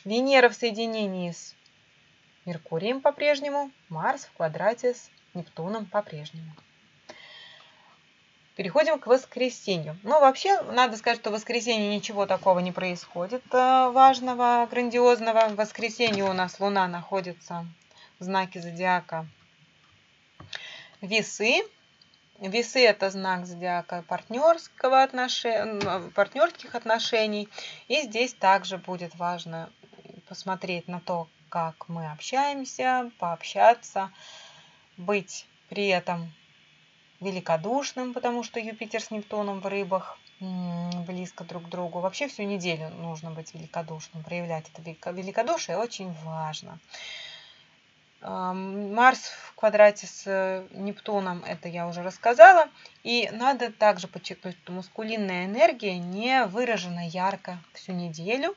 Венера 0.04 0.48
в 0.48 0.54
соединении 0.54 1.32
с 1.32 1.54
Меркурием 2.44 3.00
по-прежнему, 3.00 3.70
Марс 3.88 4.26
в 4.26 4.32
квадрате 4.36 4.94
с 4.94 5.10
Нептуном 5.34 5.86
по-прежнему. 5.86 6.52
Переходим 8.56 9.00
к 9.00 9.06
воскресенью. 9.08 9.96
Ну, 10.04 10.20
вообще, 10.20 10.60
надо 10.62 10.96
сказать, 10.96 11.18
что 11.18 11.30
в 11.30 11.32
воскресенье 11.32 11.96
ничего 11.96 12.24
такого 12.24 12.60
не 12.60 12.70
происходит 12.70 13.42
э, 13.52 13.90
важного, 13.90 14.68
грандиозного. 14.70 15.48
В 15.48 15.56
воскресенье 15.56 16.24
у 16.24 16.32
нас 16.32 16.60
Луна 16.60 16.86
находится 16.86 17.66
в 18.20 18.24
знаке 18.24 18.60
зодиака 18.60 19.26
Весы. 21.00 21.62
Весы– 22.38 22.84
это 22.86 23.10
знак 23.10 23.46
зодиака 23.46 24.04
партнерского 24.06 25.02
отношения, 25.02 26.10
партнерских 26.14 26.76
отношений. 26.76 27.48
И 27.88 28.02
здесь 28.02 28.34
также 28.34 28.78
будет 28.78 29.16
важно 29.16 29.70
посмотреть 30.28 30.86
на 30.86 31.00
то, 31.00 31.26
как 31.54 31.88
мы 31.88 32.10
общаемся, 32.10 33.12
пообщаться, 33.20 34.10
быть 34.96 35.46
при 35.68 35.86
этом 35.86 36.32
великодушным, 37.20 38.12
потому 38.12 38.42
что 38.42 38.58
Юпитер 38.58 39.00
с 39.00 39.12
Нептуном 39.12 39.60
в 39.60 39.66
рыбах 39.68 40.18
близко 41.06 41.44
друг 41.44 41.66
к 41.66 41.68
другу. 41.68 42.00
Вообще 42.00 42.26
всю 42.26 42.42
неделю 42.42 42.88
нужно 42.88 43.30
быть 43.30 43.54
великодушным, 43.54 44.24
проявлять 44.24 44.64
это 44.74 45.12
великодушие 45.12 45.78
очень 45.78 46.12
важно. 46.24 46.80
Марс 48.20 49.20
в 49.20 49.54
квадрате 49.54 50.08
с 50.08 50.24
э, 50.26 50.66
Нептуном, 50.72 51.44
это 51.44 51.68
я 51.68 51.86
уже 51.86 52.02
рассказала. 52.02 52.68
И 53.04 53.30
надо 53.32 53.70
также 53.70 54.08
подчеркнуть, 54.08 54.56
что 54.62 54.72
мускулинная 54.72 55.44
энергия 55.44 55.98
не 55.98 56.46
выражена 56.46 57.06
ярко 57.06 57.58
всю 57.74 57.92
неделю, 57.92 58.56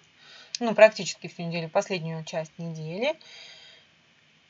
ну, 0.60 0.76
практически 0.76 1.28
всю 1.28 1.44
неделю, 1.44 1.70
последнюю 1.70 2.24
часть 2.24 2.58
недели. 2.58 3.18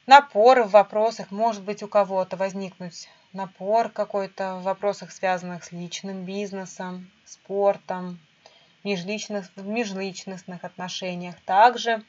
Напор 0.06 0.64
в 0.64 0.72
вопросах, 0.72 1.32
может 1.32 1.64
быть, 1.64 1.84
у 1.84 1.88
кого-то 1.88 2.38
возникнуть 2.38 3.10
напор 3.34 3.90
какой-то 3.90 4.56
в 4.56 4.64
вопросах, 4.64 5.12
связанных 5.12 5.64
с 5.64 5.72
личным 5.72 6.24
бизнесом, 6.24 7.12
спортом, 7.26 8.20
межличных, 8.84 9.50
в 9.56 9.68
межличностных 9.68 10.64
отношениях. 10.64 11.36
Также 11.42 12.04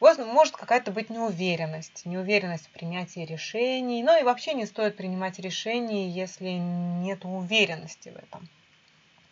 может 0.00 0.56
какая-то 0.56 0.92
быть 0.92 1.10
неуверенность, 1.10 2.06
неуверенность 2.06 2.66
в 2.66 2.70
принятии 2.70 3.20
решений. 3.20 4.02
Ну 4.02 4.18
и 4.18 4.22
вообще 4.22 4.54
не 4.54 4.66
стоит 4.66 4.96
принимать 4.96 5.38
решения, 5.38 6.08
если 6.08 6.50
нет 6.50 7.24
уверенности 7.24 8.10
в 8.10 8.16
этом. 8.16 8.48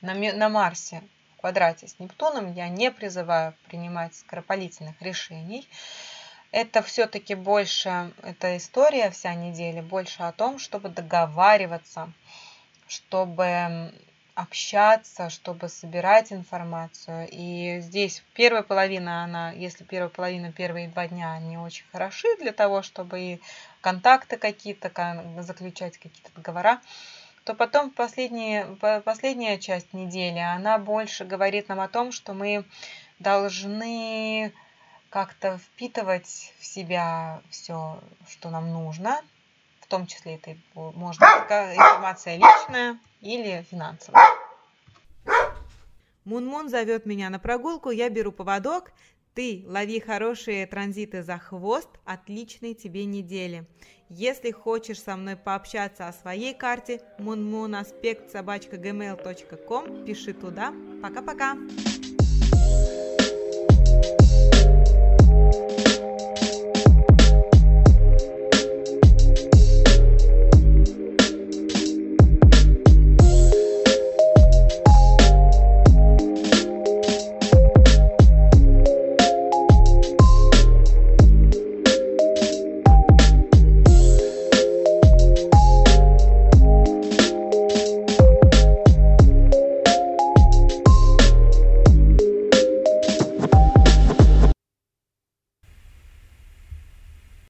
На, 0.00 0.14
на 0.14 0.48
Марсе 0.48 1.02
квадрате 1.38 1.88
с 1.88 1.98
Нептуном 1.98 2.52
я 2.52 2.68
не 2.68 2.90
призываю 2.90 3.54
принимать 3.66 4.14
скоропалительных 4.14 5.00
решений. 5.00 5.68
Это 6.50 6.82
все-таки 6.82 7.34
больше, 7.34 8.12
эта 8.22 8.56
история 8.56 9.10
вся 9.10 9.34
неделя 9.34 9.82
больше 9.82 10.22
о 10.22 10.32
том, 10.32 10.58
чтобы 10.58 10.88
договариваться, 10.88 12.10
чтобы 12.86 13.92
общаться, 14.34 15.30
чтобы 15.30 15.68
собирать 15.68 16.32
информацию. 16.32 17.28
И 17.30 17.80
здесь 17.80 18.22
первая 18.34 18.62
половина, 18.62 19.24
она, 19.24 19.50
если 19.50 19.82
первая 19.82 20.08
половина, 20.08 20.52
первые 20.52 20.88
два 20.88 21.08
дня, 21.08 21.32
они 21.32 21.58
очень 21.58 21.84
хороши 21.90 22.28
для 22.38 22.52
того, 22.52 22.82
чтобы 22.82 23.20
и 23.20 23.40
контакты 23.80 24.36
какие-то, 24.36 24.90
заключать 25.40 25.98
какие-то 25.98 26.30
договора, 26.36 26.80
то 27.48 27.54
потом 27.54 27.90
последняя, 27.90 28.76
последняя 29.06 29.56
часть 29.56 29.94
недели, 29.94 30.38
она 30.38 30.76
больше 30.76 31.24
говорит 31.24 31.70
нам 31.70 31.80
о 31.80 31.88
том, 31.88 32.12
что 32.12 32.34
мы 32.34 32.66
должны 33.20 34.52
как-то 35.08 35.56
впитывать 35.56 36.52
в 36.60 36.66
себя 36.66 37.40
все, 37.48 38.00
что 38.28 38.50
нам 38.50 38.70
нужно, 38.70 39.22
в 39.80 39.86
том 39.86 40.06
числе 40.06 40.34
это 40.34 40.58
может 40.74 41.22
быть 41.22 41.50
информация 41.50 42.36
личная 42.36 42.98
или 43.22 43.64
финансовая. 43.70 44.26
Мун-Мун 46.26 46.68
зовет 46.68 47.06
меня 47.06 47.30
на 47.30 47.38
прогулку, 47.38 47.90
я 47.90 48.10
беру 48.10 48.30
поводок. 48.30 48.92
Ты 49.32 49.64
лови 49.66 50.00
хорошие 50.00 50.66
транзиты 50.66 51.22
за 51.22 51.38
хвост, 51.38 51.88
отличной 52.04 52.74
тебе 52.74 53.06
недели. 53.06 53.64
Если 54.10 54.50
хочешь 54.50 55.02
со 55.02 55.16
мной 55.16 55.36
пообщаться 55.36 56.08
о 56.08 56.12
своей 56.12 56.54
карте, 56.54 57.02
Мун-Мун 57.18 57.74
аспект 57.74 58.30
собачка 58.30 58.76
gmail.com, 58.76 60.06
пиши 60.06 60.32
туда. 60.32 60.72
Пока-пока! 61.02 61.56